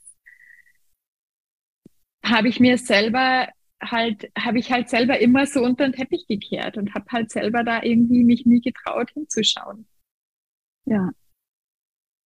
[2.24, 3.48] habe ich mir selber
[3.82, 7.64] halt, habe ich halt selber immer so unter den Teppich gekehrt und habe halt selber
[7.64, 9.86] da irgendwie mich nie getraut hinzuschauen.
[10.84, 11.10] Ja.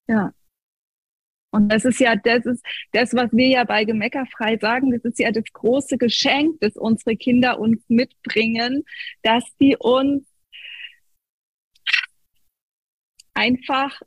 [0.08, 0.32] Ja.
[1.50, 5.18] Und das ist ja, das ist das, was wir ja bei Gemeckerfrei sagen, das ist
[5.18, 8.84] ja das große Geschenk, das unsere Kinder uns mitbringen,
[9.22, 10.24] dass die uns
[13.42, 14.00] einfach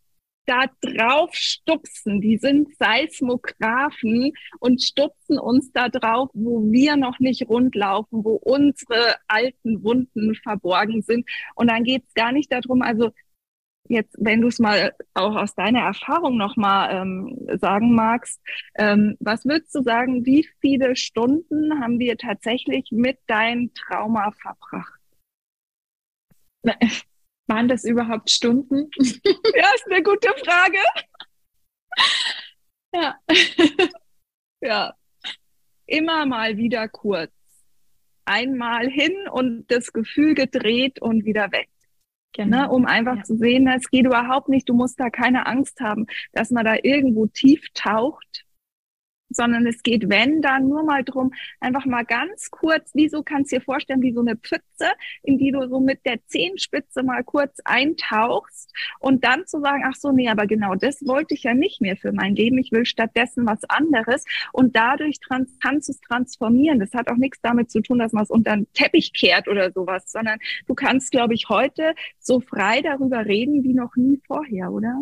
[0.45, 2.21] da drauf stupsen.
[2.21, 9.15] Die sind Seismographen und stupsen uns da drauf, wo wir noch nicht rundlaufen, wo unsere
[9.27, 11.27] alten Wunden verborgen sind.
[11.55, 13.11] Und dann geht's gar nicht darum, also
[13.87, 18.39] jetzt, wenn du es mal auch aus deiner Erfahrung nochmal ähm, sagen magst,
[18.75, 24.99] ähm, was würdest du sagen, wie viele Stunden haben wir tatsächlich mit deinem Trauma verbracht?
[27.47, 28.89] Waren das überhaupt Stunden?
[28.97, 30.79] ja, ist eine gute Frage.
[32.93, 33.19] Ja.
[34.61, 34.93] ja.
[35.85, 37.31] Immer mal wieder kurz.
[38.25, 41.69] Einmal hin und das Gefühl gedreht und wieder weg.
[42.33, 42.63] Genau.
[42.63, 43.23] Ne, um einfach ja.
[43.23, 46.75] zu sehen, es geht überhaupt nicht, du musst da keine Angst haben, dass man da
[46.81, 48.44] irgendwo tief taucht,
[49.29, 53.57] sondern es geht, wenn, dann nur mal drum, einfach mal ganz kurz, wieso kannst du
[53.57, 54.87] dir vorstellen, wie so eine Pfütze,
[55.23, 59.95] in die du so mit der Zehenspitze mal kurz eintauchst und dann zu sagen, ach
[59.95, 62.85] so, nee, aber genau das wollte ich ja nicht mehr für mein Leben, ich will
[62.85, 66.79] stattdessen was anderes und dadurch trans kannst du es transformieren.
[66.79, 69.71] Das hat auch nichts damit zu tun, dass man es unter den Teppich kehrt oder
[69.71, 74.71] sowas, sondern du kannst, glaube ich, heute so frei darüber reden wie noch nie vorher,
[74.71, 75.01] oder?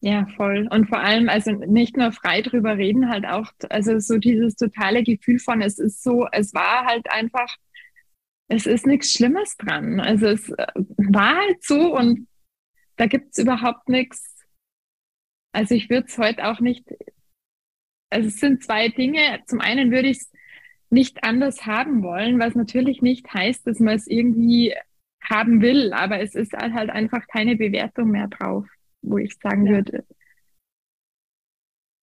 [0.00, 0.68] Ja, voll.
[0.70, 5.02] Und vor allem, also nicht nur frei drüber reden, halt auch, also so dieses totale
[5.02, 7.56] Gefühl von, es ist so, es war halt einfach,
[8.48, 9.98] es ist nichts Schlimmes dran.
[10.00, 10.66] Also es äh,
[10.98, 12.28] war halt so und
[12.96, 14.36] da gibt's überhaupt nichts.
[15.52, 16.84] Also ich würde es heute auch nicht,
[18.10, 19.40] also es sind zwei Dinge.
[19.46, 20.32] Zum einen würde ich es
[20.90, 24.74] nicht anders haben wollen, was natürlich nicht heißt, dass man es irgendwie
[25.20, 28.66] haben will, aber es ist halt einfach keine Bewertung mehr drauf
[29.02, 29.72] wo ich sagen ja.
[29.72, 30.04] würde,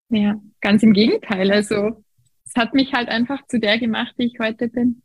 [0.10, 1.52] ja, ganz im Gegenteil.
[1.52, 2.04] Also
[2.46, 5.02] es hat mich halt einfach zu der gemacht, die ich heute bin.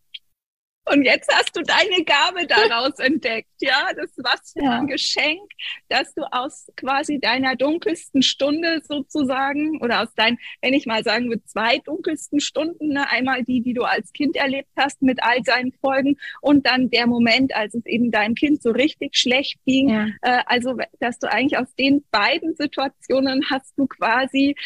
[0.92, 3.88] Und jetzt hast du deine Gabe daraus entdeckt, ja.
[3.96, 5.40] Das was für ein Geschenk,
[5.88, 11.28] dass du aus quasi deiner dunkelsten Stunde sozusagen oder aus deinen, wenn ich mal sagen
[11.28, 13.08] würde, zwei dunkelsten Stunden, ne?
[13.08, 17.06] einmal die, die du als Kind erlebt hast mit all seinen Folgen und dann der
[17.06, 19.90] Moment, als es eben deinem Kind so richtig schlecht ging.
[19.90, 20.08] Ja.
[20.22, 24.56] Äh, also, dass du eigentlich aus den beiden Situationen hast du quasi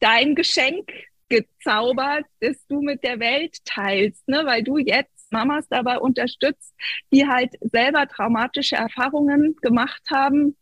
[0.00, 0.90] dein Geschenk
[1.28, 4.42] gezaubert, das du mit der Welt teilst, ne?
[4.44, 6.74] weil du jetzt Mamas dabei unterstützt,
[7.12, 10.56] die halt selber traumatische Erfahrungen gemacht haben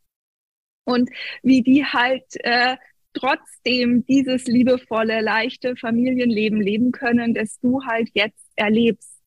[0.84, 1.10] und
[1.42, 2.76] wie die halt äh,
[3.12, 9.20] trotzdem dieses liebevolle, leichte Familienleben leben können, das du halt jetzt erlebst.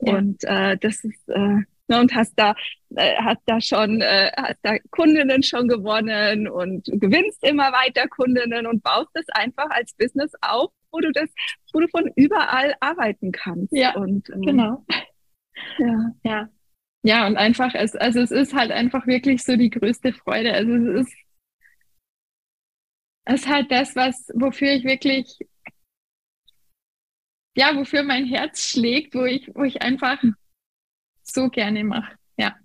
[0.00, 0.16] Ja.
[0.18, 2.54] Und äh, das ist äh, Ne, und hast da,
[2.96, 8.66] äh, hast da schon, äh, hast da Kundinnen schon gewonnen und gewinnst immer weiter Kundinnen
[8.66, 11.28] und baust es einfach als Business auf, wo du das,
[11.72, 13.72] wo du von überall arbeiten kannst.
[13.72, 14.86] Ja, und, ähm, genau.
[15.78, 16.48] Ja, ja.
[17.04, 20.52] Ja, und einfach, es, also es ist halt einfach wirklich so die größte Freude.
[20.52, 21.16] Also es ist,
[23.24, 25.36] es ist halt das, was, wofür ich wirklich,
[27.56, 30.22] ja, wofür mein Herz schlägt, wo ich, wo ich einfach
[31.22, 32.16] so gerne mache.
[32.36, 32.56] Ja.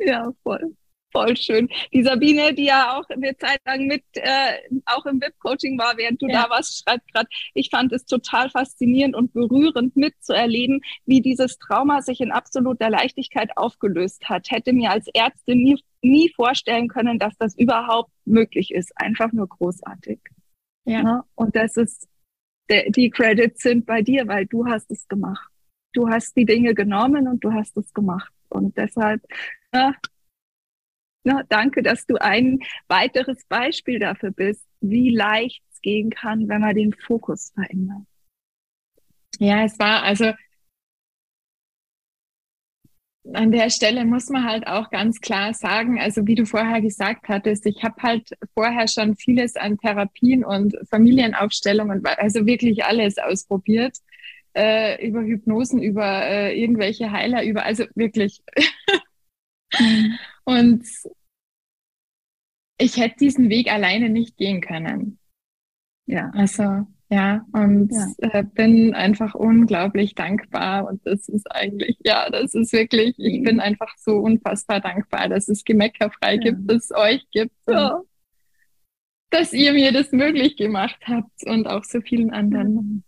[0.00, 0.76] Ja, voll.
[1.18, 1.68] Voll schön.
[1.92, 6.22] Die Sabine, die ja auch eine Zeit lang mit äh, auch im VIP-Coaching war, während
[6.22, 6.44] du ja.
[6.44, 12.02] da warst, schreibt gerade, ich fand es total faszinierend und berührend mitzuerleben, wie dieses Trauma
[12.02, 14.50] sich in absoluter Leichtigkeit aufgelöst hat.
[14.50, 18.92] Hätte mir als Ärztin nie, nie vorstellen können, dass das überhaupt möglich ist.
[18.96, 20.20] Einfach nur großartig.
[20.84, 21.02] Ja.
[21.02, 21.24] ja?
[21.34, 22.06] Und das ist,
[22.70, 25.50] die Credits sind bei dir, weil du hast es gemacht
[25.92, 28.32] du hast die Dinge genommen und du hast es gemacht.
[28.48, 29.22] Und deshalb,
[29.74, 29.94] ja,
[31.28, 36.62] na, danke, dass du ein weiteres Beispiel dafür bist, wie leicht es gehen kann, wenn
[36.62, 38.06] man den Fokus verändert.
[39.38, 40.32] Ja, es war also
[43.34, 47.28] an der Stelle muss man halt auch ganz klar sagen, also wie du vorher gesagt
[47.28, 53.98] hattest, ich habe halt vorher schon vieles an Therapien und Familienaufstellungen, also wirklich alles ausprobiert
[54.54, 58.40] äh, über Hypnosen, über äh, irgendwelche Heiler, über, also wirklich.
[59.78, 60.18] Mhm.
[60.44, 60.86] Und
[62.78, 65.18] ich hätte diesen Weg alleine nicht gehen können.
[66.06, 68.06] Ja, also ja, und ja.
[68.18, 70.86] Äh, bin einfach unglaublich dankbar.
[70.86, 73.44] Und das ist eigentlich, ja, das ist wirklich, ich mhm.
[73.44, 76.40] bin einfach so unfassbar dankbar, dass es Gemeckerfrei ja.
[76.40, 77.54] gibt, dass es euch gibt.
[77.68, 78.02] Ja.
[79.30, 83.04] Dass ihr mir das möglich gemacht habt und auch so vielen anderen.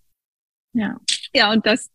[0.72, 0.98] Ja.
[1.34, 1.90] Ja, und das,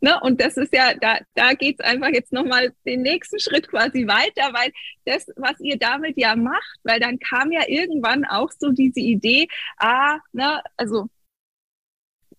[0.00, 4.06] ne, und das ist ja, da, da geht's einfach jetzt nochmal den nächsten Schritt quasi
[4.06, 4.72] weiter, weil
[5.04, 9.48] das, was ihr damit ja macht, weil dann kam ja irgendwann auch so diese Idee,
[9.78, 11.08] ah, ne, also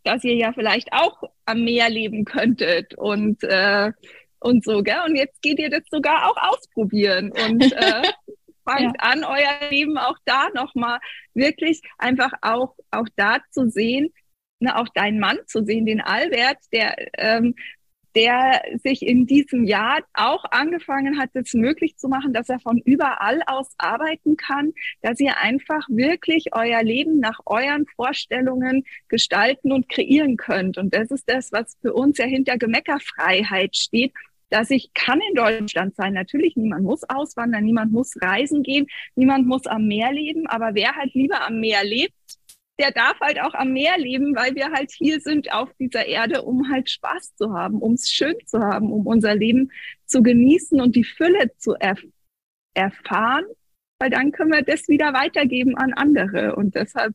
[0.04, 3.92] dass ihr ja vielleicht auch am Meer leben könntet und äh,
[4.40, 5.02] und so, gell?
[5.06, 8.12] Und jetzt geht ihr das sogar auch ausprobieren und äh,
[8.66, 9.10] fangt ja.
[9.10, 11.00] an, euer Leben auch da nochmal
[11.34, 14.12] wirklich einfach auch, auch da zu sehen,
[14.62, 17.56] ne, auch deinen Mann zu sehen, den Albert, der, ähm,
[18.16, 22.80] der sich in diesem Jahr auch angefangen hat, es möglich zu machen, dass er von
[22.80, 29.88] überall aus arbeiten kann, dass ihr einfach wirklich euer Leben nach euren Vorstellungen gestalten und
[29.88, 30.78] kreieren könnt.
[30.78, 34.12] Und das ist das, was für uns ja hinter Gemeckerfreiheit steht
[34.52, 36.14] dass ich kann in Deutschland sein.
[36.14, 40.94] Natürlich, niemand muss auswandern, niemand muss reisen gehen, niemand muss am Meer leben, aber wer
[40.96, 42.14] halt lieber am Meer lebt,
[42.82, 46.42] der darf halt auch am Meer leben, weil wir halt hier sind auf dieser Erde,
[46.42, 49.72] um halt Spaß zu haben, um es schön zu haben, um unser Leben
[50.08, 52.02] zu genießen und die Fülle zu erf
[52.74, 53.46] erfahren,
[54.00, 56.56] weil dann können wir das wieder weitergeben an andere.
[56.56, 57.14] Und deshalb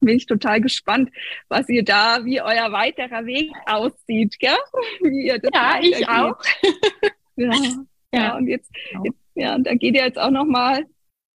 [0.00, 1.10] bin ich total gespannt,
[1.48, 4.56] was ihr da, wie euer weiterer Weg aussieht, gell?
[5.02, 6.36] Wie ihr das ja, ich auch.
[7.36, 8.70] ja, ja, ja, und jetzt,
[9.04, 10.86] jetzt, ja, und da geht ihr jetzt auch noch mal ein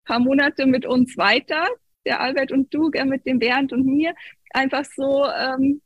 [0.06, 1.68] paar Monate mit uns weiter
[2.08, 4.14] der Albert und du, gell, mit dem Bernd und mir,
[4.50, 5.82] einfach so, ähm,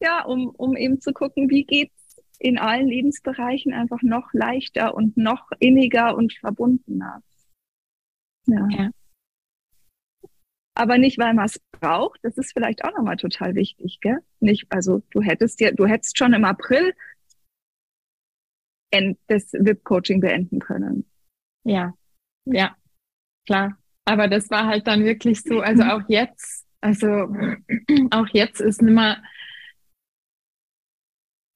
[0.00, 5.16] ja, um, um eben zu gucken, wie geht's in allen Lebensbereichen einfach noch leichter und
[5.16, 7.22] noch inniger und verbundener.
[8.46, 8.68] Ja.
[8.70, 8.90] ja.
[10.74, 14.18] Aber nicht, weil man es braucht, das ist vielleicht auch nochmal total wichtig, gell?
[14.40, 16.94] Nicht, also du hättest ja, du hättest schon im April
[19.26, 21.10] das VIP-Coaching beenden können.
[21.64, 21.94] Ja,
[22.44, 22.76] ja,
[23.46, 23.78] klar.
[24.06, 27.06] Aber das war halt dann wirklich so, also auch jetzt, also
[28.10, 29.18] auch jetzt ist nimmer,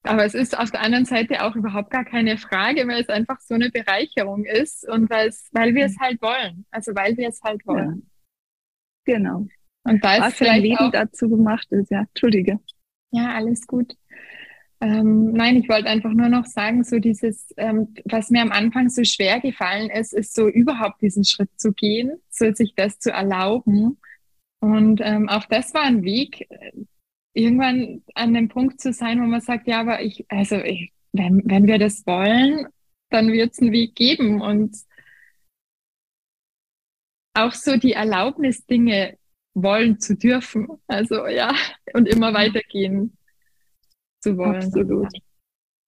[0.03, 3.39] aber es ist auf der anderen Seite auch überhaupt gar keine Frage, weil es einfach
[3.39, 6.65] so eine Bereicherung ist und weil es, weil wir es halt wollen.
[6.71, 8.07] Also weil wir es halt wollen.
[9.07, 9.15] Ja.
[9.15, 9.47] Genau.
[9.83, 12.01] Und da ist Was vielleicht Leben auch, dazu gemacht ist, ja.
[12.01, 12.59] Entschuldige.
[13.11, 13.95] Ja, alles gut.
[14.81, 18.89] Ähm, nein, ich wollte einfach nur noch sagen, so dieses, ähm, was mir am Anfang
[18.89, 23.11] so schwer gefallen ist, ist so überhaupt diesen Schritt zu gehen, so sich das zu
[23.11, 23.99] erlauben.
[24.59, 26.47] Und ähm, auch das war ein Weg,
[27.33, 31.43] irgendwann an dem Punkt zu sein, wo man sagt, ja, aber ich, also ich, wenn,
[31.45, 32.65] wenn wir das wollen,
[33.11, 34.41] dann wird es einen Weg geben.
[34.41, 34.75] Und
[37.35, 39.17] auch so die Erlaubnis, Dinge
[39.53, 40.67] wollen zu dürfen.
[40.87, 41.53] Also ja,
[41.93, 43.15] und immer weitergehen
[44.21, 44.55] zu wollen.
[44.55, 45.09] Absolut.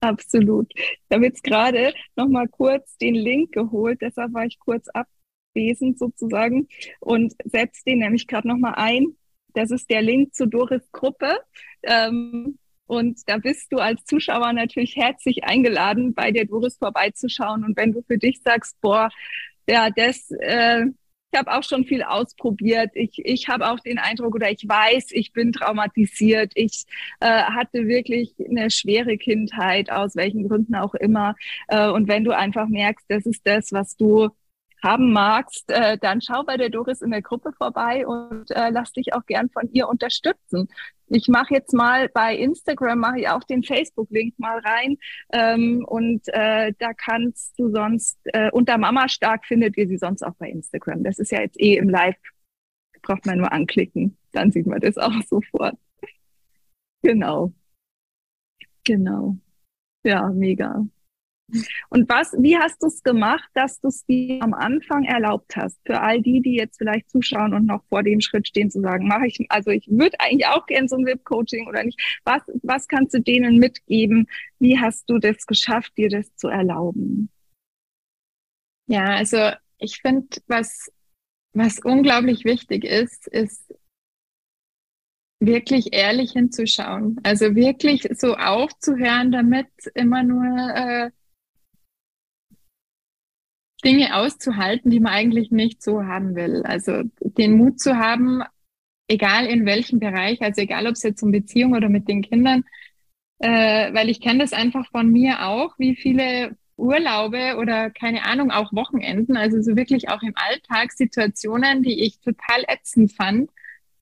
[0.02, 0.72] Absolut.
[0.76, 5.98] Ich habe jetzt gerade noch mal kurz den Link geholt, deshalb war ich kurz abwesend
[5.98, 6.68] sozusagen
[7.00, 9.16] und setze den nämlich gerade noch mal ein.
[9.54, 11.40] Das ist der Link zu Doris Gruppe.
[11.84, 17.64] Ähm, Und da bist du als Zuschauer natürlich herzlich eingeladen, bei der Doris vorbeizuschauen.
[17.64, 19.10] Und wenn du für dich sagst, boah,
[19.70, 20.88] ja, das, äh,
[21.34, 22.92] ich habe auch schon viel ausprobiert.
[22.94, 26.52] Ich, ich habe auch den Eindruck oder ich weiß, ich bin traumatisiert.
[26.56, 26.86] Ich
[27.22, 31.36] äh, hatte wirklich eine schwere Kindheit, aus welchen Gründen auch immer.
[31.68, 34.30] Äh, und wenn du einfach merkst, das ist das, was du
[34.84, 38.92] haben magst, äh, dann schau bei der Doris in der Gruppe vorbei und äh, lass
[38.92, 40.68] dich auch gern von ihr unterstützen.
[41.08, 44.98] Ich mache jetzt mal bei Instagram, mache ich auch den Facebook-Link mal rein
[45.32, 50.24] ähm, und äh, da kannst du sonst, äh, unter Mama Stark findet ihr sie sonst
[50.24, 51.04] auch bei Instagram.
[51.04, 52.18] Das ist ja jetzt eh im Live,
[53.02, 55.78] braucht man nur anklicken, dann sieht man das auch sofort.
[57.02, 57.54] Genau.
[58.86, 59.38] Genau.
[60.04, 60.86] Ja, mega.
[61.90, 65.78] Und was, wie hast du es gemacht, dass du es dir am Anfang erlaubt hast?
[65.86, 69.08] Für all die, die jetzt vielleicht zuschauen und noch vor dem Schritt stehen, zu sagen,
[69.08, 72.00] mache ich, also ich würde eigentlich auch gerne so ein VIP-Coaching oder nicht.
[72.24, 74.28] Was, was kannst du denen mitgeben?
[74.60, 77.30] Wie hast du das geschafft, dir das zu erlauben?
[78.88, 80.92] Ja, also ich finde, was,
[81.54, 83.74] was unglaublich wichtig ist, ist
[85.40, 87.20] wirklich ehrlich hinzuschauen.
[87.24, 91.12] Also wirklich so aufzuhören, damit immer nur äh,
[93.84, 96.64] Dinge auszuhalten, die man eigentlich nicht so haben will.
[96.64, 98.42] Also den Mut zu haben,
[99.08, 102.64] egal in welchem Bereich, also egal ob es jetzt um Beziehung oder mit den Kindern,
[103.40, 108.52] äh, weil ich kenne das einfach von mir auch, wie viele Urlaube oder keine Ahnung,
[108.52, 113.52] auch Wochenenden, also so wirklich auch im Alltag Situationen, die ich total ätzend fand,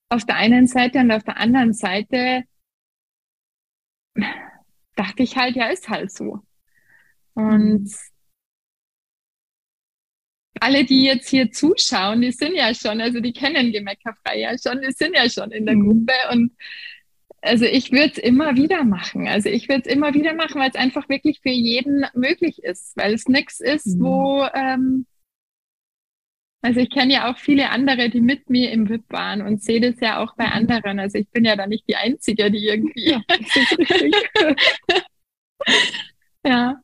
[0.08, 2.44] auf der einen Seite und auf der anderen Seite
[4.96, 6.40] dachte ich halt, ja, ist halt so.
[7.34, 8.11] Und mhm
[10.60, 14.80] alle, die jetzt hier zuschauen, die sind ja schon, also die kennen Gemeckerfrei ja schon,
[14.82, 15.86] die sind ja schon in der mhm.
[15.86, 16.52] Gruppe und
[17.40, 19.26] also ich würde es immer wieder machen.
[19.26, 22.96] Also ich würde es immer wieder machen, weil es einfach wirklich für jeden möglich ist,
[22.96, 24.00] weil es nichts ist, mhm.
[24.04, 25.06] wo ähm,
[26.64, 29.80] also ich kenne ja auch viele andere, die mit mir im VIP waren und sehe
[29.80, 30.52] das ja auch bei mhm.
[30.52, 31.00] anderen.
[31.00, 33.10] Also ich bin ja da nicht die Einzige, die irgendwie.
[33.10, 33.20] ja.
[36.44, 36.82] Ja.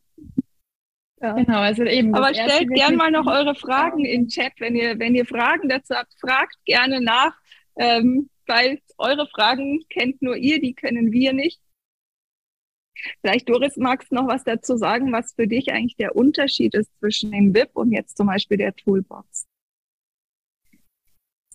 [1.21, 2.15] Genau, also eben.
[2.15, 5.69] Aber stellt gerne mal noch eure Fragen in den Chat, wenn ihr, wenn ihr Fragen
[5.69, 7.37] dazu habt, fragt gerne nach,
[7.77, 11.61] ähm, weil eure Fragen kennt nur ihr, die können wir nicht.
[13.21, 16.91] Vielleicht, Doris, magst du noch was dazu sagen, was für dich eigentlich der Unterschied ist
[16.99, 19.47] zwischen dem VIP und jetzt zum Beispiel der Toolbox?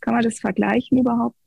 [0.02, 1.43] Kann man das vergleichen überhaupt?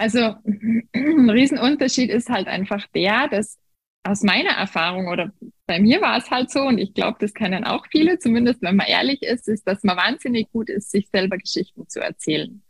[0.00, 0.34] Also
[0.94, 3.58] ein Riesenunterschied ist halt einfach der, dass
[4.02, 5.30] aus meiner Erfahrung oder
[5.66, 8.76] bei mir war es halt so und ich glaube, das kennen auch viele, zumindest wenn
[8.76, 12.62] man ehrlich ist, ist, dass man wahnsinnig gut ist, sich selber Geschichten zu erzählen.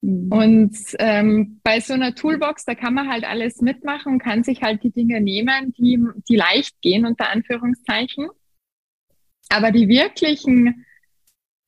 [0.00, 0.30] Mhm.
[0.30, 4.62] Und ähm, bei so einer Toolbox, da kann man halt alles mitmachen und kann sich
[4.62, 8.28] halt die Dinge nehmen, die, die leicht gehen, unter Anführungszeichen.
[9.48, 10.86] Aber die wirklichen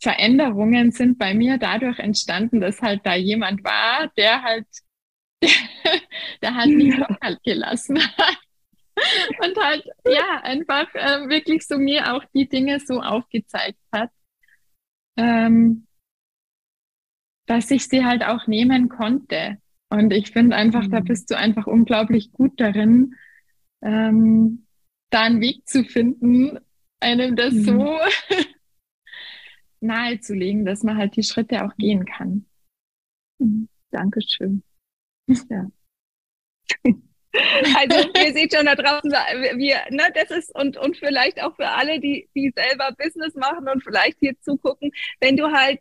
[0.00, 4.66] Veränderungen sind bei mir dadurch entstanden, dass halt da jemand war, der halt,
[6.42, 8.38] der halt nicht kalt gelassen hat.
[9.42, 14.10] Und halt, ja, einfach äh, wirklich so mir auch die Dinge so aufgezeigt hat,
[15.16, 15.86] ähm,
[17.46, 19.58] dass ich sie halt auch nehmen konnte.
[19.88, 20.90] Und ich finde einfach, mhm.
[20.90, 23.16] da bist du einfach unglaublich gut darin,
[23.82, 24.66] ähm,
[25.10, 26.58] da einen Weg zu finden,
[27.00, 27.64] einem das mhm.
[27.64, 27.98] so
[29.80, 32.46] nahezulegen, dass man halt die Schritte auch gehen kann.
[33.38, 33.68] Mhm.
[33.90, 34.62] Dankeschön.
[35.48, 35.66] Ja.
[37.32, 41.68] Also ihr seht schon da draußen, wir, ne, das ist und und vielleicht auch für
[41.68, 45.78] alle, die die selber Business machen und vielleicht hier zugucken, wenn du halt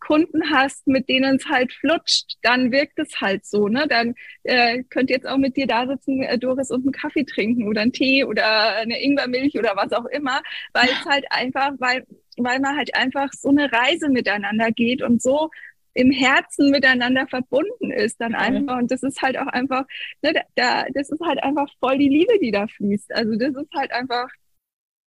[0.00, 3.68] Kunden hast, mit denen es halt flutscht, dann wirkt es halt so.
[3.68, 3.86] Ne?
[3.88, 7.24] Dann äh, könnt ihr jetzt auch mit dir da sitzen, äh, Doris, und einen Kaffee
[7.24, 10.42] trinken oder einen Tee oder eine Ingwermilch oder was auch immer,
[10.72, 12.06] weil es halt einfach, weil,
[12.36, 15.50] weil man halt einfach so eine Reise miteinander geht und so
[15.94, 19.84] im Herzen miteinander verbunden ist dann einfach und das ist halt auch einfach
[20.22, 23.70] ne, da das ist halt einfach voll die Liebe die da fließt also das ist
[23.76, 24.26] halt einfach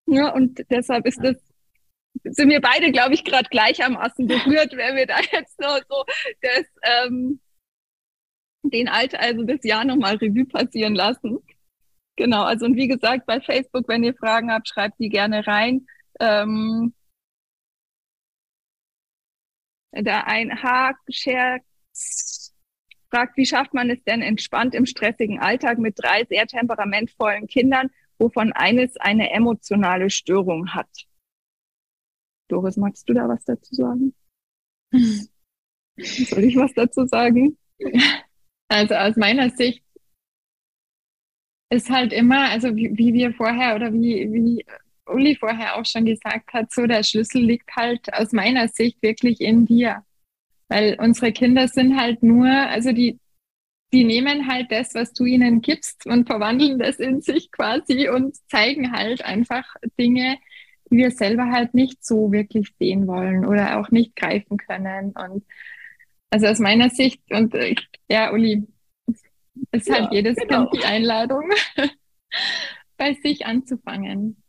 [0.06, 1.38] ja und deshalb ist das
[2.24, 6.04] sind wir beide, glaube ich, gerade gleichermaßen berührt, wenn wir da jetzt noch so
[6.42, 7.40] das, ähm,
[8.64, 11.40] den Alter, also das Jahr nochmal Revue passieren lassen.
[12.16, 15.86] Genau, also und wie gesagt, bei Facebook, wenn ihr Fragen habt, schreibt die gerne rein.
[16.20, 16.94] Ähm,
[19.92, 22.54] da ein Haag-Scherz
[23.10, 27.90] fragt, wie schafft man es denn entspannt im stressigen Alltag mit drei sehr temperamentvollen Kindern,
[28.18, 30.90] wovon eines eine emotionale Störung hat?
[32.48, 34.14] Doris, magst du da was dazu sagen?
[35.98, 37.58] Soll ich was dazu sagen?
[38.68, 39.84] Also aus meiner Sicht
[41.72, 44.66] ist halt immer, also wie, wie wir vorher oder wie, wie
[45.08, 49.42] Uli vorher auch schon gesagt hat, so der Schlüssel liegt halt aus meiner Sicht wirklich
[49.42, 50.04] in dir.
[50.68, 53.20] Weil unsere Kinder sind halt nur, also die,
[53.94, 58.36] die nehmen halt das, was du ihnen gibst und verwandeln das in sich quasi und
[58.50, 59.66] zeigen halt einfach
[60.00, 60.38] Dinge,
[60.96, 65.12] die wir selber halt nicht so wirklich sehen wollen oder auch nicht greifen können.
[65.12, 65.46] Und
[66.30, 67.54] also aus meiner Sicht, und
[68.08, 68.66] ja, Uli,
[69.72, 70.70] ist halt ja, jedes genau.
[70.70, 71.50] Kind die Einladung,
[72.98, 74.42] bei sich anzufangen.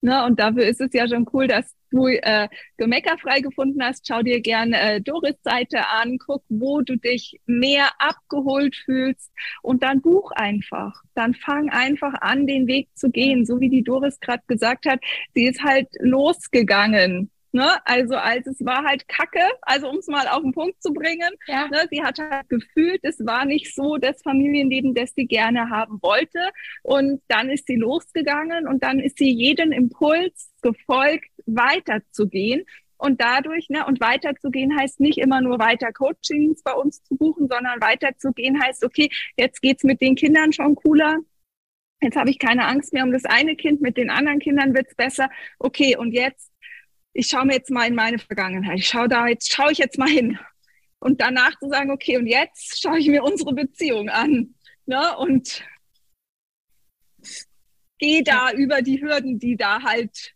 [0.00, 4.06] Ne, und dafür ist es ja schon cool, dass du äh, gemeckerfrei gefunden hast.
[4.06, 9.82] Schau dir gerne äh, Doris Seite an, guck, wo du dich mehr abgeholt fühlst und
[9.82, 11.02] dann buch einfach.
[11.14, 15.00] Dann fang einfach an, den Weg zu gehen, so wie die Doris gerade gesagt hat.
[15.34, 17.66] Sie ist halt losgegangen Ne?
[17.86, 21.30] Also als es war halt Kacke, also um es mal auf den Punkt zu bringen.
[21.46, 21.68] Ja.
[21.68, 21.86] Ne?
[21.90, 26.50] Sie hat halt gefühlt, es war nicht so das Familienleben, das sie gerne haben wollte.
[26.82, 32.64] Und dann ist sie losgegangen und dann ist sie jeden Impuls gefolgt, weiterzugehen.
[32.98, 37.48] Und dadurch, ne, und weiterzugehen heißt nicht immer nur weiter Coachings bei uns zu buchen,
[37.48, 41.18] sondern weiterzugehen heißt, okay, jetzt geht's mit den Kindern schon cooler.
[42.00, 44.94] Jetzt habe ich keine Angst mehr um das eine Kind, mit den anderen Kindern wird's
[44.94, 45.30] besser.
[45.58, 46.52] Okay, und jetzt
[47.18, 49.98] ich schaue mir jetzt mal in meine Vergangenheit, ich schaue da jetzt, schaue ich jetzt
[49.98, 50.38] mal hin.
[51.00, 54.54] Und danach zu sagen, okay, und jetzt schaue ich mir unsere Beziehung an.
[54.86, 55.16] Ne?
[55.18, 55.64] Und
[57.98, 60.32] gehe da über die Hürden, die da halt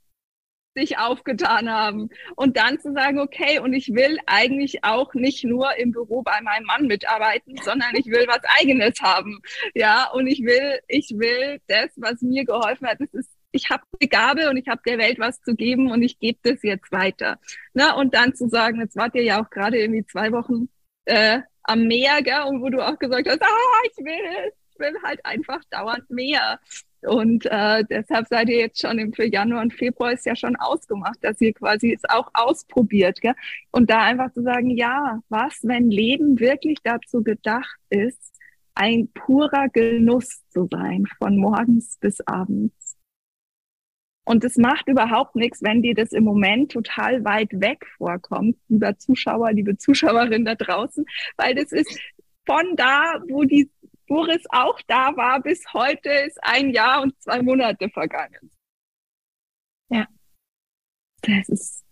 [0.75, 2.09] sich aufgetan haben.
[2.35, 6.41] Und dann zu sagen, okay, und ich will eigentlich auch nicht nur im Büro bei
[6.41, 9.41] meinem Mann mitarbeiten, sondern ich will was eigenes haben.
[9.75, 13.83] Ja, und ich will, ich will das, was mir geholfen hat, das ist ich habe
[14.01, 16.91] die Gabe und ich habe der Welt was zu geben und ich gebe das jetzt
[16.91, 17.39] weiter.
[17.75, 20.69] Na, und dann zu sagen, jetzt wart ihr ja auch gerade irgendwie zwei Wochen
[21.05, 24.95] äh, am Meer, gell, und wo du auch gesagt hast, ah, ich will, ich will
[25.05, 26.59] halt einfach dauernd mehr.
[27.03, 30.55] Und äh, deshalb seid ihr jetzt schon im, für Januar und Februar ist ja schon
[30.57, 33.21] ausgemacht, dass ihr quasi es auch ausprobiert.
[33.21, 33.35] Gell?
[33.73, 38.33] Und da einfach zu sagen, ja, was, wenn Leben wirklich dazu gedacht ist,
[38.75, 42.82] ein purer Genuss zu sein, von morgens bis abends.
[44.25, 48.97] Und es macht überhaupt nichts, wenn dir das im Moment total weit weg vorkommt, lieber
[48.97, 51.05] Zuschauer, liebe Zuschauerin da draußen,
[51.37, 51.99] weil das ist
[52.47, 53.71] von da, wo die
[54.07, 58.51] Boris auch da war, bis heute ist ein Jahr und zwei Monate vergangen.
[59.89, 60.07] Ja.
[61.23, 61.85] Das ist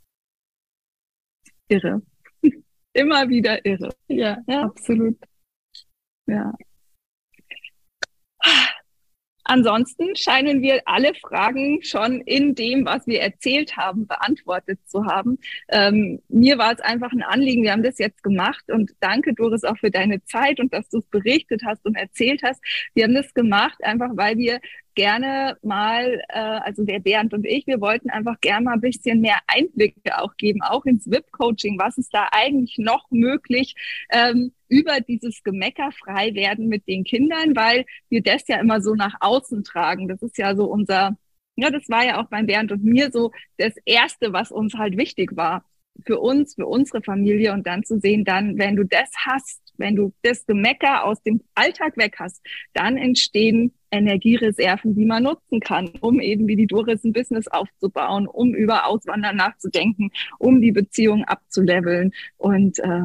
[1.68, 2.03] irre.
[2.93, 3.95] Immer wieder irre.
[4.09, 5.18] Ja, ja, absolut.
[6.26, 6.53] Ja.
[9.51, 15.39] Ansonsten scheinen wir alle Fragen schon in dem, was wir erzählt haben, beantwortet zu haben.
[15.71, 17.65] Ähm, mir war es einfach ein Anliegen.
[17.65, 20.99] Wir haben das jetzt gemacht und danke, Doris, auch für deine Zeit und dass du
[20.99, 22.61] es berichtet hast und erzählt hast.
[22.95, 24.61] Wir haben das gemacht, einfach weil wir
[25.01, 29.23] gerne mal, äh, also der Bernd und ich, wir wollten einfach gerne mal ein bisschen
[29.23, 31.79] mehr Einblicke auch geben, auch ins WIP-Coaching.
[31.79, 33.75] Was ist da eigentlich noch möglich
[34.11, 38.95] ähm, über dieses Gemecker frei werden mit den Kindern, weil wir das ja immer so
[38.95, 40.07] nach außen tragen.
[40.07, 41.17] Das ist ja so unser,
[41.57, 44.99] ja, das war ja auch beim Bernd und mir so das Erste, was uns halt
[44.99, 45.65] wichtig war
[46.05, 49.97] für uns, für unsere Familie und dann zu sehen, dann, wenn du das hast, wenn
[49.97, 52.45] du das Gemecker aus dem Alltag weg hast,
[52.75, 58.26] dann entstehen Energiereserven, die man nutzen kann, um eben wie die Doris ein Business aufzubauen,
[58.26, 63.03] um über Auswandern nachzudenken, um die Beziehung abzuleveln und äh,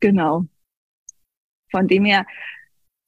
[0.00, 0.46] genau.
[1.70, 2.26] Von dem her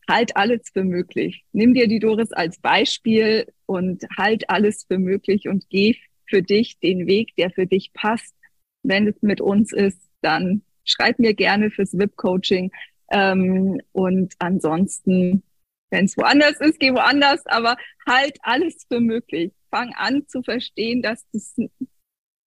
[0.08, 1.44] halt alles für möglich.
[1.52, 6.78] Nimm dir die Doris als Beispiel und halt alles für möglich und geh für dich
[6.80, 8.34] den Weg, der für dich passt
[8.82, 12.70] wenn es mit uns ist, dann schreib mir gerne fürs VIP-Coaching.
[13.10, 15.42] Ähm, und ansonsten,
[15.90, 17.76] wenn es woanders ist, geh woanders, aber
[18.06, 19.52] halt alles für möglich.
[19.70, 21.26] Fang an zu verstehen, dass,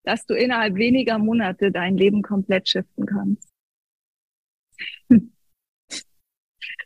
[0.03, 3.49] dass du innerhalb weniger Monate dein Leben komplett shiften kannst.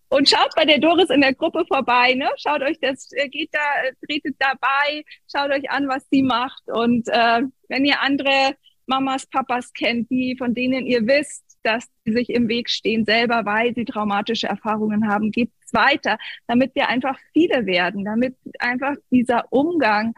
[0.10, 2.30] Und schaut bei der Doris in der Gruppe vorbei, ne?
[2.38, 6.62] Schaut euch das, äh, geht da, äh, tretet dabei, schaut euch an, was sie macht.
[6.68, 12.14] Und äh, wenn ihr andere Mamas, Papas kennt, die, von denen ihr wisst, dass sie
[12.14, 16.90] sich im Weg stehen, selber, weil sie traumatische Erfahrungen haben, gebt es weiter, damit wir
[16.90, 20.14] einfach viele werden, damit einfach dieser Umgang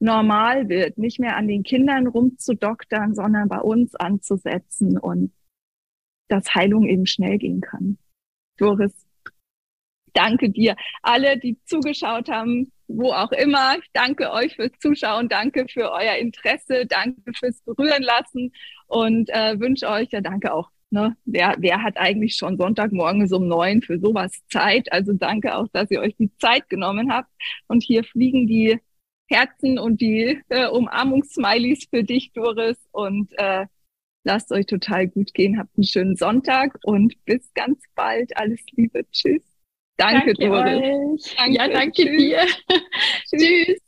[0.00, 5.32] normal wird, nicht mehr an den Kindern rumzudoktern, sondern bei uns anzusetzen und
[6.28, 7.98] dass Heilung eben schnell gehen kann.
[8.58, 8.92] Doris,
[10.12, 10.76] danke dir.
[11.02, 13.76] Alle, die zugeschaut haben, wo auch immer.
[13.78, 18.52] Ich danke euch fürs Zuschauen, danke für euer Interesse, danke fürs Berühren lassen
[18.86, 21.16] und äh, wünsche euch, ja danke auch Ne?
[21.26, 24.90] Wer, wer hat eigentlich schon Sonntagmorgens um neun für sowas Zeit?
[24.90, 27.30] Also danke auch, dass ihr euch die Zeit genommen habt.
[27.66, 28.78] Und hier fliegen die
[29.28, 32.78] Herzen und die äh, Umarmungssmileys für dich, Doris.
[32.92, 33.66] Und äh,
[34.24, 35.58] lasst euch total gut gehen.
[35.58, 38.34] Habt einen schönen Sonntag und bis ganz bald.
[38.36, 39.04] Alles Liebe.
[39.10, 39.42] Tschüss.
[39.98, 41.26] Danke, danke Doris.
[41.26, 41.36] Euch.
[41.36, 42.16] Danke, ja, danke Tschüss.
[42.16, 42.46] dir.
[43.38, 43.87] Tschüss.